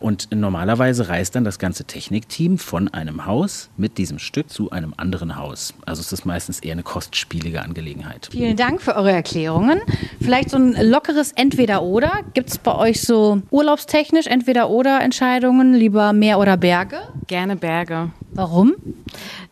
Und 0.00 0.28
normalerweise 0.32 1.08
reist 1.08 1.34
dann 1.34 1.44
das 1.44 1.58
ganze 1.58 1.84
Technikteam 1.84 2.58
von 2.58 2.88
einem 2.88 3.26
Haus 3.26 3.68
mit 3.76 3.98
diesem 3.98 4.18
Stück 4.18 4.48
zu 4.48 4.70
einem 4.70 4.94
anderen 4.96 5.36
Haus. 5.36 5.74
Also 5.86 6.00
es 6.00 6.12
ist 6.12 6.24
meistens 6.24 6.60
eher 6.60 6.72
eine 6.72 6.82
kostspielige 6.84 7.62
Angelegenheit. 7.62 8.28
Vielen 8.30 8.56
Dank 8.56 8.80
für 8.80 8.94
eure 8.94 9.10
Erklärungen. 9.10 9.80
Vielleicht 10.20 10.50
so 10.50 10.56
ein 10.56 10.76
lockeres 10.88 11.32
Entweder-Oder. 11.32 12.20
Gibt 12.34 12.50
es 12.50 12.58
bei 12.58 12.74
euch 12.74 13.02
so 13.02 13.42
urlaubstechnisch 13.50 14.26
Entweder-Oder-Entscheidungen? 14.26 15.74
Lieber 15.74 16.12
Meer 16.12 16.38
oder 16.38 16.56
Berge? 16.56 17.00
Gerne 17.26 17.56
Berge. 17.56 18.10
Warum? 18.38 18.76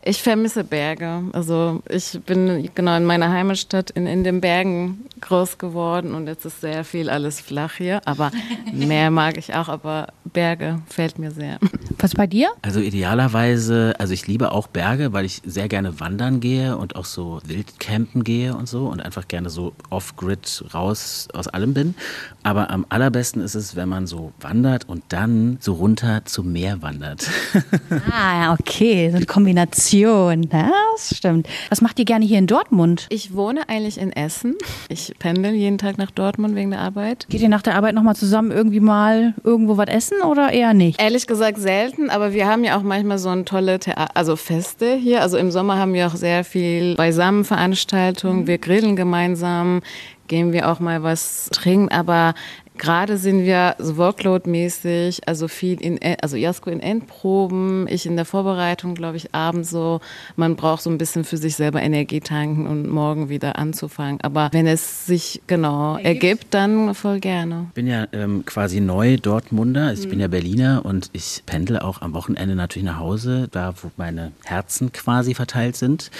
Ich 0.01 0.23
vermisse 0.23 0.63
Berge. 0.63 1.23
Also 1.33 1.81
ich 1.89 2.17
bin 2.25 2.69
genau 2.73 2.95
in 2.95 3.03
meiner 3.03 3.29
Heimatstadt 3.29 3.89
in, 3.89 4.07
in 4.07 4.23
den 4.23 4.39
Bergen 4.39 5.03
groß 5.19 5.57
geworden 5.57 6.13
und 6.13 6.27
jetzt 6.27 6.45
ist 6.45 6.61
sehr 6.61 6.85
viel 6.85 7.09
alles 7.09 7.41
flach 7.41 7.73
hier. 7.73 7.99
Aber 8.05 8.31
Meer 8.71 9.11
mag 9.11 9.37
ich 9.37 9.53
auch, 9.53 9.67
aber 9.67 10.07
Berge 10.23 10.79
fällt 10.87 11.19
mir 11.19 11.31
sehr. 11.31 11.59
Was 11.99 12.13
bei 12.13 12.27
dir? 12.27 12.47
Also 12.61 12.79
idealerweise, 12.79 13.95
also 13.99 14.13
ich 14.13 14.25
liebe 14.25 14.53
auch 14.53 14.67
Berge, 14.67 15.11
weil 15.11 15.25
ich 15.25 15.41
sehr 15.45 15.67
gerne 15.67 15.99
wandern 15.99 16.39
gehe 16.39 16.77
und 16.77 16.95
auch 16.95 17.05
so 17.05 17.41
Wildcampen 17.45 18.23
gehe 18.23 18.55
und 18.55 18.69
so 18.69 18.87
und 18.87 19.01
einfach 19.01 19.27
gerne 19.27 19.49
so 19.49 19.73
off-grid 19.89 20.63
raus 20.73 21.27
aus 21.33 21.49
allem 21.49 21.73
bin. 21.73 21.95
Aber 22.43 22.69
am 22.69 22.85
allerbesten 22.87 23.41
ist 23.41 23.55
es, 23.55 23.75
wenn 23.75 23.89
man 23.89 24.07
so 24.07 24.31
wandert 24.39 24.87
und 24.87 25.03
dann 25.09 25.57
so 25.59 25.73
runter 25.73 26.21
zum 26.23 26.53
Meer 26.53 26.81
wandert. 26.81 27.27
Ah, 28.11 28.53
okay, 28.53 28.76
so 28.77 29.17
eine 29.17 29.25
Kombination. 29.25 30.43
Ja, 30.51 30.71
das 30.95 31.17
stimmt. 31.17 31.47
Was 31.69 31.81
macht 31.81 31.97
ihr 31.97 32.05
gerne 32.05 32.25
hier 32.25 32.37
in 32.37 32.47
Dortmund? 32.47 33.07
Ich 33.09 33.33
wohne 33.33 33.67
eigentlich 33.67 33.99
in 33.99 34.11
Essen. 34.11 34.55
Ich 34.89 35.13
pendel 35.17 35.53
jeden 35.53 35.77
Tag 35.77 35.97
nach 35.97 36.11
Dortmund 36.11 36.55
wegen 36.55 36.71
der 36.71 36.81
Arbeit. 36.81 37.25
Geht 37.29 37.41
ihr 37.41 37.49
nach 37.49 37.63
der 37.63 37.75
Arbeit 37.75 37.95
nochmal 37.95 38.15
zusammen 38.15 38.51
irgendwie 38.51 38.79
mal 38.79 39.33
irgendwo 39.43 39.77
was 39.77 39.87
essen 39.87 40.21
oder 40.21 40.51
eher 40.51 40.73
nicht? 40.73 41.01
Ehrlich 41.01 41.25
gesagt 41.25 41.57
selten, 41.57 42.09
aber 42.09 42.33
wir 42.33 42.47
haben 42.47 42.63
ja 42.63 42.77
auch 42.77 42.83
manchmal 42.83 43.17
so 43.17 43.29
ein 43.29 43.45
tolle 43.45 43.79
Theater, 43.79 44.15
also 44.15 44.35
Feste 44.35 44.95
hier. 44.95 45.21
Also 45.21 45.37
im 45.37 45.49
Sommer 45.49 45.77
haben 45.77 45.93
wir 45.93 46.07
auch 46.07 46.15
sehr 46.15 46.43
viel 46.43 46.95
Beisammenveranstaltungen. 46.95 48.45
Wir 48.45 48.59
grillen 48.59 48.95
gemeinsam, 48.95 49.81
gehen 50.27 50.53
wir 50.53 50.69
auch 50.69 50.79
mal 50.79 51.03
was 51.03 51.49
trinken, 51.51 51.89
aber 51.89 52.35
Gerade 52.77 53.17
sind 53.17 53.43
wir 53.43 53.75
so 53.79 53.97
Workload-mäßig, 53.97 55.21
also 55.27 55.47
viel 55.47 55.81
in, 55.81 55.99
also 56.21 56.37
Jasko 56.37 56.69
in 56.69 56.79
Endproben, 56.79 57.87
ich 57.87 58.05
in 58.05 58.15
der 58.15 58.25
Vorbereitung, 58.25 58.95
glaube 58.95 59.17
ich, 59.17 59.33
abends 59.33 59.69
so. 59.69 59.99
Man 60.35 60.55
braucht 60.55 60.83
so 60.83 60.89
ein 60.89 60.97
bisschen 60.97 61.23
für 61.23 61.37
sich 61.37 61.55
selber 61.55 61.81
Energie 61.81 62.19
tanken 62.19 62.67
und 62.67 62.87
morgen 62.87 63.29
wieder 63.29 63.57
anzufangen. 63.57 64.19
Aber 64.21 64.49
wenn 64.51 64.67
es 64.67 65.05
sich 65.05 65.41
genau 65.47 65.97
ergibt, 65.97 66.53
dann 66.53 66.93
voll 66.93 67.19
gerne. 67.19 67.65
Ich 67.69 67.73
bin 67.73 67.87
ja 67.87 68.07
ähm, 68.11 68.45
quasi 68.45 68.79
neu 68.79 69.17
Dortmunder, 69.17 69.93
ich 69.93 70.07
bin 70.07 70.19
ja 70.19 70.27
Berliner 70.27 70.85
und 70.85 71.09
ich 71.13 71.43
pendle 71.45 71.83
auch 71.83 72.01
am 72.01 72.13
Wochenende 72.13 72.55
natürlich 72.55 72.85
nach 72.85 72.99
Hause, 72.99 73.47
da 73.51 73.73
wo 73.81 73.91
meine 73.97 74.31
Herzen 74.43 74.91
quasi 74.91 75.33
verteilt 75.33 75.75
sind. 75.75 76.11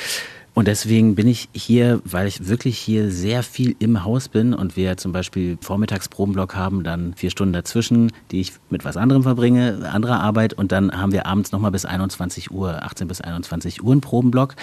Und 0.57 0.67
deswegen 0.67 1.13
bin 1.13 1.27
ich 1.27 1.49
hier, 1.53 2.01
weil 2.03 2.25
ich 2.25 2.47
wirklich 2.47 2.79
hier 2.79 3.11
sehr 3.11 3.43
viel 3.43 3.75
im 3.77 4.03
Haus 4.03 4.27
bin 4.27 4.55
und 4.55 4.75
wir 4.75 4.97
zum 4.97 5.11
Beispiel 5.11 5.55
Vormittagsprobenblock 5.61 6.55
haben, 6.55 6.83
dann 6.83 7.13
vier 7.13 7.29
Stunden 7.29 7.53
dazwischen, 7.53 8.11
die 8.31 8.41
ich 8.41 8.53
mit 8.71 8.83
was 8.83 8.97
anderem 8.97 9.21
verbringe, 9.21 9.87
anderer 9.93 10.19
Arbeit 10.19 10.55
und 10.55 10.71
dann 10.71 10.99
haben 10.99 11.11
wir 11.11 11.27
abends 11.27 11.51
nochmal 11.51 11.69
bis 11.69 11.85
21 11.85 12.49
Uhr, 12.49 12.81
18 12.81 13.07
bis 13.07 13.21
21 13.21 13.83
Uhr 13.83 13.91
einen 13.91 14.01
Probenblock. 14.01 14.55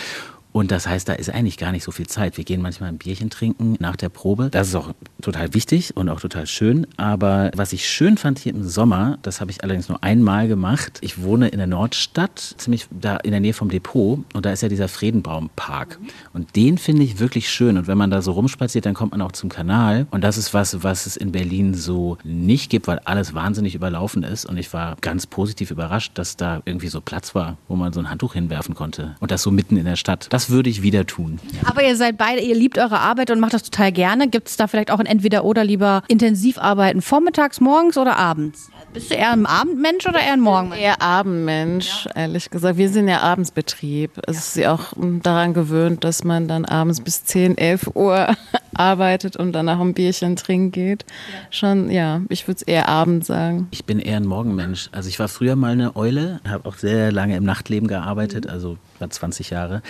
Und 0.55 0.71
das 0.71 0.87
heißt, 0.87 1.09
da 1.09 1.15
ist 1.15 1.31
eigentlich 1.31 1.59
gar 1.59 1.73
nicht 1.73 1.83
so 1.83 1.91
viel 1.91 2.07
Zeit. 2.07 2.37
Wir 2.37 2.45
gehen 2.45 2.63
manchmal 2.63 2.89
ein 2.89 2.99
Bierchen 2.99 3.29
trinken 3.29 3.75
nach 3.81 3.97
der 3.97 4.09
Probe. 4.09 4.51
Das 4.53 4.69
ist 4.69 4.77
auch 4.77 4.93
total 5.21 5.53
wichtig 5.53 5.97
und 5.97 6.09
auch 6.09 6.21
total 6.21 6.47
schön. 6.47 6.87
Aber 6.97 7.51
was 7.57 7.73
ich 7.73 7.89
schön 7.89 8.17
fand 8.17 8.39
hier 8.39 8.55
im 8.55 8.63
Sommer, 8.63 9.19
das 9.23 9.41
habe 9.41 9.51
ich 9.51 9.65
allerdings 9.65 9.89
nur 9.89 10.05
einmal 10.05 10.47
gemacht. 10.47 10.99
Ich 11.01 11.21
wohne 11.21 11.49
in 11.49 11.59
der 11.59 11.67
Nordstadt, 11.67 12.55
ziemlich 12.57 12.87
da 12.93 13.17
in 13.17 13.33
der 13.33 13.41
Nähe 13.41 13.53
vom 13.53 13.69
Depot. 13.69 14.21
Und 14.33 14.47
da 14.47 14.53
ist 14.53 14.63
ja 14.63 14.69
dieser 14.69 14.87
Friedenbaumpark. 14.87 15.99
Und 16.33 16.55
den 16.55 16.79
finde 16.79 17.03
ich 17.03 17.19
wirklich 17.19 17.51
schön. 17.51 17.77
Und 17.77 17.89
wenn 17.89 17.99
man 17.99 18.13
da 18.13 18.23
so 18.23 18.31
rumspaziert, 18.31 18.87
dann 18.87 18.95
kommt 18.95 19.11
man 19.11 19.23
auch 19.23 19.33
zum 19.33 19.49
Kanal. 19.49 20.07
Und 20.13 20.23
das 20.23 20.39
ist 20.39 20.55
was, 20.55 20.85
was 20.85 21.07
es 21.07 21.17
in 21.17 21.33
Berlin 21.33 21.75
so 21.75 22.17
nicht 22.23 22.71
gibt, 22.71 22.87
weil 22.87 23.01
alles 23.01 23.35
wahnsinnig 23.35 23.75
überlaufen 23.75 24.23
ist. 24.23 24.47
Und 24.47 24.57
ich 24.57 24.73
war 24.73 24.95
ganz 25.01 25.27
positiv 25.27 25.73
überrascht, 25.73 26.13
dass 26.15 26.37
da 26.37 26.63
irgendwie 26.65 26.87
so 26.87 27.01
Platz 27.01 27.35
war, 27.35 27.59
wo 27.67 27.75
man 27.75 27.93
so 27.93 27.99
ein 27.99 28.09
Handtuch 28.09 28.35
hinwerfen 28.35 28.77
konnte. 28.77 29.17
Und 29.19 29.33
das 29.33 29.43
so 29.43 29.51
mitten 29.51 29.77
in 29.77 29.85
der 29.85 29.97
Stadt. 29.97 30.29
Das 30.31 30.44
würde 30.51 30.71
ich 30.71 30.83
wieder 30.83 31.07
tun. 31.07 31.39
Aber 31.65 31.83
ihr 31.83 31.97
seid 31.97 32.17
beide, 32.17 32.41
ihr 32.41 32.55
liebt 32.55 32.79
eure 32.79 33.01
Arbeit 33.01 33.31
und 33.31 33.41
macht 33.41 33.55
das 33.55 33.63
total 33.63 33.93
gerne. 33.93 34.29
Gibt 34.29 34.49
es 34.49 34.57
da 34.57 34.67
vielleicht 34.67 34.91
auch 34.91 34.99
ein 34.99 35.07
Entweder-Oder 35.07 35.65
lieber 35.65 36.03
intensiv 36.09 36.59
arbeiten? 36.59 37.03
Vormittags, 37.03 37.61
morgens 37.61 37.97
oder 37.99 38.17
abends? 38.17 38.71
Bist 38.93 39.11
du 39.11 39.17
eher 39.17 39.33
ein 39.33 39.45
Abendmensch 39.45 40.07
oder 40.07 40.21
eher 40.21 40.35
ein 40.35 40.41
Morgenmensch? 40.41 40.81
Eher 40.81 41.03
Abendmensch, 41.03 42.09
ehrlich 42.15 42.49
gesagt. 42.49 42.79
Wir 42.79 42.89
sind 42.89 43.09
ja 43.09 43.21
Abendsbetrieb. 43.21 44.21
Es 44.27 44.39
ist 44.39 44.57
ja 44.57 44.73
auch 44.73 44.93
daran 44.97 45.53
gewöhnt, 45.53 46.05
dass 46.05 46.23
man 46.23 46.47
dann 46.47 46.65
abends 46.65 47.01
bis 47.01 47.25
10, 47.25 47.59
11 47.59 47.91
Uhr 47.95 48.29
arbeitet 48.75 49.37
und 49.37 49.53
danach 49.53 49.81
ein 49.81 49.95
Bierchen 49.95 50.37
trinken 50.37 50.71
geht. 50.71 51.05
Schon, 51.51 51.91
ja, 51.91 52.23
ich 52.29 52.47
würde 52.47 52.59
es 52.59 52.63
eher 52.63 52.89
Abend 52.89 53.25
sagen. 53.25 53.67
Ich 53.73 53.85
bin 53.85 53.99
eher 53.99 54.19
ein 54.19 54.27
Morgenmensch. 54.27 54.89
Also 54.93 55.09
ich 55.09 55.19
war 55.19 55.29
früher 55.29 55.57
mal 55.57 55.73
eine 55.73 55.97
Eule, 55.97 56.41
habe 56.49 56.69
auch 56.69 56.77
sehr 56.77 57.11
lange 57.11 57.37
im 57.37 57.45
Nachtleben 57.45 57.89
gearbeitet, 57.89 58.49
also 58.49 58.79
war 59.01 59.11
20 59.11 59.51
Jahre. 59.51 59.83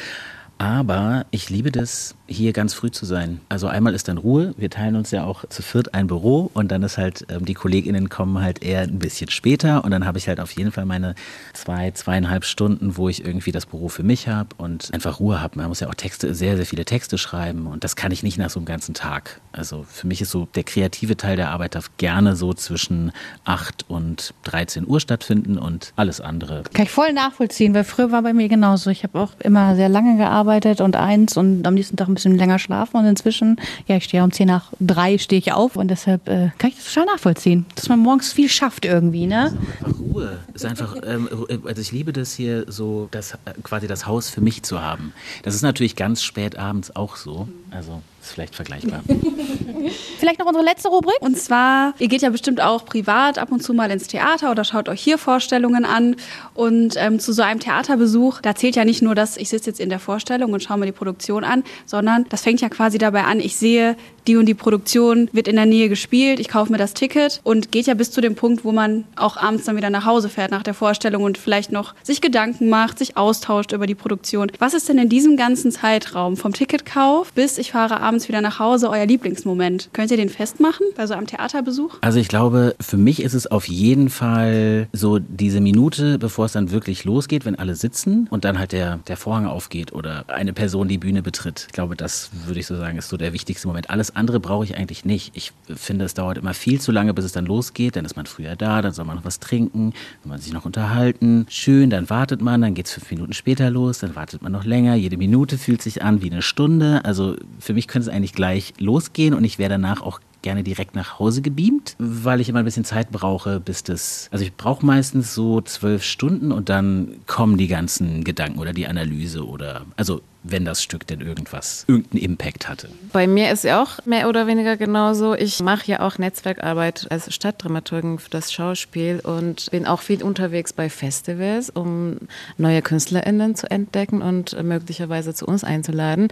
Aber 0.65 1.27
ich 1.31 1.51
liebe 1.51 1.71
das, 1.71 2.15
hier 2.27 2.53
ganz 2.53 2.73
früh 2.73 2.91
zu 2.91 3.05
sein. 3.05 3.41
Also 3.49 3.67
einmal 3.67 3.95
ist 3.95 4.09
dann 4.09 4.19
Ruhe. 4.19 4.55
Wir 4.57 4.71
teilen 4.71 4.97
uns 4.97 5.11
ja 5.11 5.25
auch 5.25 5.45
zu 5.49 5.63
viert 5.63 5.95
ein 5.95 6.07
Büro 6.07 6.51
und 6.55 6.71
dann 6.71 6.83
ist 6.83 6.97
halt, 6.97 7.27
ähm, 7.29 7.45
die 7.45 7.55
KollegInnen 7.55 8.09
kommen 8.09 8.41
halt 8.41 8.63
eher 8.63 8.81
ein 8.81 8.99
bisschen 8.99 9.31
später 9.31 9.85
und 9.85 9.91
dann 9.91 10.07
habe 10.07 10.19
ich 10.19 10.29
halt 10.29 10.41
auf 10.41 10.51
jeden 10.53 10.73
Fall 10.73 10.87
meine 10.87 11.15
zwei, 11.53 11.91
zweieinhalb 11.91 12.45
Stunden, 12.45 12.97
wo 12.97 13.09
ich 13.09 13.25
irgendwie 13.25 13.53
das 13.53 13.67
Büro 13.67 13.89
für 13.89 14.03
mich 14.03 14.29
habe 14.29 14.49
und 14.57 14.93
einfach 14.95 15.21
Ruhe 15.21 15.41
habe. 15.41 15.59
Man 15.59 15.69
muss 15.69 15.81
ja 15.81 15.89
auch 15.89 15.95
Texte, 15.95 16.35
sehr, 16.35 16.57
sehr 16.57 16.67
viele 16.67 16.85
Texte 16.85 17.19
schreiben 17.19 17.67
und 17.67 17.85
das 17.85 17.95
kann 17.95 18.11
ich 18.11 18.23
nicht 18.23 18.39
nach 18.39 18.51
so 18.51 18.59
einem 18.59 18.67
ganzen 18.67 18.95
Tag. 18.95 19.41
Also 19.53 19.85
für 19.89 20.07
mich 20.07 20.23
ist 20.23 20.31
so 20.31 20.49
der 20.55 20.65
kreative 20.65 21.17
Teil 21.17 21.37
der 21.37 21.51
Arbeit 21.51 21.75
darf 21.75 21.91
gerne 21.99 22.37
so 22.37 22.55
zwischen 22.55 23.13
8 23.45 23.85
und 23.89 24.33
13 24.45 24.87
Uhr 24.87 25.01
stattfinden 25.01 25.59
und 25.59 25.93
alles 25.97 26.21
andere. 26.21 26.63
Kann 26.73 26.85
ich 26.87 26.91
voll 26.91 27.13
nachvollziehen, 27.13 27.75
weil 27.75 27.85
früher 27.85 28.11
war 28.13 28.23
bei 28.23 28.33
mir 28.33 28.49
genauso. 28.49 28.91
Ich 28.91 29.03
habe 29.03 29.21
auch 29.21 29.33
immer 29.41 29.77
sehr 29.77 29.89
lange 29.89 30.17
gearbeitet 30.17 30.81
und 30.81 30.97
eins 30.97 31.37
und 31.37 31.67
am 31.67 31.75
nächsten 31.75 31.97
Tag 31.97 32.09
ein 32.15 32.17
bisschen 32.17 32.37
länger 32.37 32.59
schlafen 32.59 32.97
und 32.97 33.07
inzwischen, 33.07 33.57
ja, 33.87 33.97
ich 33.97 34.05
stehe 34.05 34.23
um 34.23 34.33
10 34.33 34.47
nach 34.47 34.73
3 34.81 35.19
stehe 35.19 35.39
ich 35.39 35.53
auf 35.53 35.77
und 35.77 35.89
deshalb 35.89 36.29
äh, 36.29 36.51
kann 36.59 36.71
ich 36.71 36.77
das 36.77 36.93
total 36.93 37.07
nachvollziehen, 37.07 37.67
dass 37.75 37.89
man 37.89 37.99
morgens 37.99 38.33
viel 38.33 38.49
schafft 38.49 38.85
irgendwie, 38.85 39.27
ne? 39.27 39.57
Ruhe. 39.99 40.39
Ist 40.55 40.65
einfach, 40.65 40.97
ähm, 41.05 41.29
also 41.65 41.81
ich 41.81 41.93
liebe 41.93 42.13
das 42.13 42.35
hier 42.35 42.65
so, 42.69 43.09
das, 43.11 43.37
quasi 43.63 43.87
das 43.87 44.07
Haus 44.07 44.31
für 44.31 44.41
mich 44.41 44.63
zu 44.63 44.81
haben. 44.81 45.13
Das 45.43 45.55
ist 45.55 45.63
natürlich 45.63 45.97
ganz 45.97 46.23
spät 46.23 46.57
abends 46.57 46.95
auch 46.95 47.17
so. 47.17 47.49
Also 47.71 48.03
ist 48.25 48.33
vielleicht 48.33 48.55
vergleichbar. 48.55 49.03
Vielleicht 50.19 50.39
noch 50.39 50.47
unsere 50.47 50.65
letzte 50.65 50.89
Rubrik? 50.89 51.21
Und 51.21 51.37
zwar, 51.37 51.95
ihr 51.99 52.09
geht 52.09 52.23
ja 52.23 52.31
bestimmt 52.31 52.61
auch 52.61 52.87
privat 52.87 53.39
ab 53.39 53.53
und 53.53 53.63
zu 53.63 53.75
mal 53.75 53.91
ins 53.91 54.07
Theater 54.07 54.51
oder 54.51 54.65
schaut 54.65 54.89
euch 54.89 55.03
hier 55.03 55.19
Vorstellungen 55.19 55.85
an. 55.85 56.17
Und 56.55 56.95
ähm, 56.97 57.19
zu 57.19 57.33
so 57.33 57.43
einem 57.43 57.61
Theaterbesuch, 57.61 58.41
da 58.41 58.55
zählt 58.55 58.77
ja 58.77 58.85
nicht 58.85 59.03
nur, 59.03 59.15
dass 59.15 59.37
ich 59.37 59.51
sitze 59.51 59.71
jetzt 59.71 59.81
in 59.81 59.91
der 59.91 59.99
Vorstellung 59.99 60.53
und 60.53 60.63
schaue 60.63 60.79
mir 60.79 60.87
die 60.87 60.93
Produktion 60.93 61.45
an, 61.45 61.65
sondern 61.85 62.25
das 62.31 62.43
fängt 62.43 62.63
ja 62.63 62.71
quasi 62.71 62.97
dabei 62.97 63.25
an, 63.25 63.41
ich 63.41 63.57
sehe, 63.57 63.97
die 64.27 64.37
und 64.37 64.47
die 64.47 64.55
Produktion 64.55 65.29
wird 65.33 65.49
in 65.49 65.57
der 65.57 65.67
Nähe 65.67 65.89
gespielt, 65.89 66.41
ich 66.41 66.49
kaufe 66.49 66.73
mir 66.73 66.79
das 66.79 66.95
Ticket 66.95 67.41
und 67.45 67.73
geht 67.73 67.87
ja 67.87 67.95
bis 67.95 68.11
zu 68.11 68.21
dem 68.21 68.35
Punkt, 68.35 68.65
wo 68.65 68.73
man 68.73 69.05
auch 69.17 69.37
abends 69.37 69.65
dann 69.65 69.77
wieder 69.77 69.91
nach 69.91 70.05
Hause 70.05 70.29
fährt 70.29 70.51
nach 70.51 70.63
der 70.63 70.75
Vorstellung 70.75 71.23
und 71.23 71.39
vielleicht 71.39 71.73
noch 71.73 71.95
sich 72.03 72.21
Gedanken 72.21 72.69
macht, 72.69 72.99
sich 72.99 73.17
austauscht 73.17 73.73
über 73.73 73.87
die 73.87 73.95
Produktion. 73.95 74.51
Was 74.59 74.75
ist 74.75 74.89
denn 74.89 74.99
in 74.99 75.09
diesem 75.09 75.37
ganzen 75.37 75.71
Zeitraum 75.71 76.37
vom 76.37 76.53
Ticketkauf 76.53 77.33
bis 77.33 77.59
ich 77.59 77.73
fahre 77.73 78.01
abends 78.01 78.29
wieder 78.29 78.41
nach 78.41 78.59
Hause 78.59 78.91
euer 78.91 79.07
Lieblingsmoment? 79.07 79.91
Könnt 79.93 80.11
ihr 80.11 80.17
den 80.17 80.29
festmachen 80.29 80.87
bei 80.97 81.07
so 81.07 81.15
einem 81.15 81.27
Theaterbesuch? 81.27 81.99
Also 82.01 82.19
ich 82.19 82.29
glaube, 82.29 82.75
für 82.81 82.97
mich 82.97 83.23
ist 83.23 83.35
es 83.35 83.47
auf 83.47 83.69
jeden 83.69 84.11
Fall 84.11 84.89
so 84.93 85.19
diese 85.19 85.61
Minute, 85.61 86.19
bevor 86.19 86.47
es 86.47 86.53
dann 86.53 86.71
wirklich 86.71 87.05
losgeht, 87.05 87.45
wenn 87.45 87.57
alle 87.57 87.75
sitzen 87.75 88.27
und 88.31 88.45
dann 88.45 88.59
halt 88.59 88.73
der, 88.73 88.99
der 89.09 89.17
Vorhang 89.17 89.47
aufgeht 89.47 89.93
oder 89.93 90.25
eine 90.29 90.53
Person 90.53 90.89
die 90.89 90.99
Bühne 90.99 91.23
betritt. 91.23 91.65
Ich 91.67 91.73
glaube, 91.73 91.97
das 91.97 92.31
würde 92.47 92.61
ich 92.61 92.67
so 92.67 92.77
sagen, 92.77 92.99
ist 92.99 93.09
so 93.09 93.17
der 93.17 93.33
wichtigste 93.33 93.67
Moment. 93.69 93.91
Alles 93.91 94.14
andere 94.15 94.41
brauche 94.41 94.65
ich 94.65 94.77
eigentlich 94.77 95.05
nicht. 95.05 95.33
Ich 95.35 95.53
finde, 95.75 96.05
es 96.05 96.15
dauert 96.15 96.39
immer 96.39 96.55
viel 96.55 96.81
zu 96.81 96.93
lange, 96.93 97.15
bis 97.15 97.25
es 97.25 97.33
dann 97.33 97.47
losgeht. 97.47 97.97
Dann 97.97 98.05
ist 98.05 98.17
man 98.17 98.27
früher 98.27 98.57
da, 98.57 98.83
dann 98.83 98.93
soll 98.93 99.05
man 99.05 99.17
noch 99.17 99.25
was 99.25 99.41
trinken, 99.41 99.93
soll 100.23 100.31
man 100.31 100.41
sich 100.41 100.53
noch 100.53 100.65
unterhalten. 100.65 101.47
Schön, 101.49 101.91
dann 101.91 102.11
wartet 102.11 102.41
man, 102.41 102.61
dann 102.61 102.75
geht 102.75 102.87
es 102.87 102.93
fünf 102.93 103.11
Minuten 103.11 103.33
später 103.33 103.71
los, 103.71 103.99
dann 103.99 104.15
wartet 104.17 104.43
man 104.43 104.53
noch 104.53 104.65
länger. 104.65 104.95
Jede 104.95 105.17
Minute 105.17 105.59
fühlt 105.59 105.83
sich 105.83 106.03
an 106.03 106.23
wie 106.23 106.31
eine 106.31 106.43
Stunde. 106.43 107.05
Also 107.05 107.37
für 107.59 107.75
mich 107.75 107.89
könnte 107.89 108.09
es 108.09 108.15
eigentlich 108.15 108.33
gleich 108.33 108.75
losgehen 108.79 109.35
und 109.35 109.45
ich 109.45 109.59
wäre 109.59 109.71
danach 109.71 110.03
auch 110.03 110.21
gerne 110.45 110.63
direkt 110.63 110.95
nach 110.95 111.19
Hause 111.19 111.41
gebeamt, 111.41 111.97
weil 111.99 112.41
ich 112.41 112.51
immer 112.51 112.61
ein 112.61 112.67
bisschen 112.67 112.85
Zeit 112.85 113.11
brauche, 113.11 113.61
bis 113.61 113.83
das. 113.83 114.29
Also 114.31 114.45
ich 114.45 114.55
brauche 114.55 114.85
meistens 114.85 115.35
so 115.35 115.63
zwölf 115.63 116.05
Stunden 116.05 116.53
und 116.53 116.69
dann 116.69 117.17
kommen 117.27 117.57
die 117.57 117.67
ganzen 117.67 118.23
Gedanken 118.25 118.59
oder 118.59 118.75
die 118.75 118.87
Analyse 118.87 119.47
oder 119.47 119.87
also 119.97 120.21
wenn 120.45 120.67
das 120.67 120.83
Stück 120.83 121.07
denn 121.07 121.23
irgendwas, 121.23 121.85
irgendeinen 121.89 122.23
Impact 122.23 122.69
hatte. 122.69 122.91
Bei 123.13 123.27
mir 123.27 123.51
ist 123.51 123.65
ja 123.65 123.83
auch 123.83 124.05
mehr 124.05 124.29
oder 124.29 124.47
weniger 124.47 124.77
genauso. 124.77 125.35
Ich 125.35 125.61
mache 125.61 125.91
ja 125.91 126.01
auch 126.01 126.19
Netzwerkarbeit 126.19 127.07
als 127.11 127.35
Stadtdramaturgin 127.35 128.19
für 128.19 128.29
das 128.29 128.53
Schauspiel 128.53 129.21
und 129.21 129.71
bin 129.71 129.87
auch 129.87 130.03
viel 130.03 130.23
unterwegs 130.23 130.75
bei 130.75 130.91
Festivals, 130.91 131.71
um 131.71 132.19
neue 132.59 132.83
KünstlerInnen 132.83 133.57
zu 133.57 133.71
entdecken 133.71 134.21
und 134.21 134.63
möglicherweise 134.63 135.33
zu 135.33 135.47
uns 135.47 135.65
einzuladen. 135.65 136.29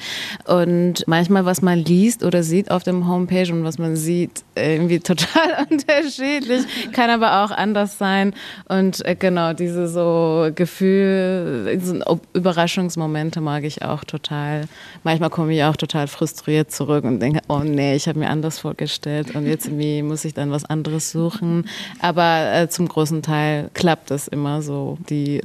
Und 0.46 1.04
manchmal, 1.06 1.46
was 1.46 1.62
man 1.62 1.78
liest 1.78 2.22
oder 2.22 2.42
sieht 2.42 2.70
auf 2.70 2.82
dem 2.82 3.08
Homepage 3.08 3.50
und 3.50 3.64
was 3.64 3.78
man 3.78 3.96
sieht, 3.96 4.44
irgendwie 4.54 5.00
total 5.00 5.66
unterschiedlich, 5.70 6.92
kann 6.92 7.08
aber 7.08 7.44
auch 7.44 7.50
anders 7.50 7.96
sein. 7.96 8.34
Und 8.68 9.04
äh, 9.06 9.16
genau, 9.18 9.54
diese 9.54 9.88
so 9.88 10.50
Gefühl, 10.54 11.80
Überraschungsmomente 12.34 13.40
mag 13.40 13.64
ich 13.64 13.82
auch 13.82 14.01
total. 14.04 14.68
Manchmal 15.04 15.30
komme 15.30 15.54
ich 15.54 15.64
auch 15.64 15.76
total 15.76 16.06
frustriert 16.06 16.70
zurück 16.70 17.04
und 17.04 17.20
denke, 17.20 17.40
oh 17.48 17.60
nee, 17.60 17.94
ich 17.94 18.08
habe 18.08 18.18
mir 18.18 18.30
anders 18.30 18.58
vorgestellt 18.58 19.34
und 19.34 19.46
jetzt 19.46 19.66
irgendwie 19.66 20.02
muss 20.02 20.24
ich 20.24 20.34
dann 20.34 20.50
was 20.50 20.64
anderes 20.64 21.10
suchen. 21.10 21.68
Aber 22.00 22.52
äh, 22.52 22.68
zum 22.68 22.88
großen 22.88 23.22
Teil 23.22 23.70
klappt 23.74 24.10
das 24.10 24.28
immer 24.28 24.62
so. 24.62 24.98
Die 25.08 25.38
äh, 25.38 25.44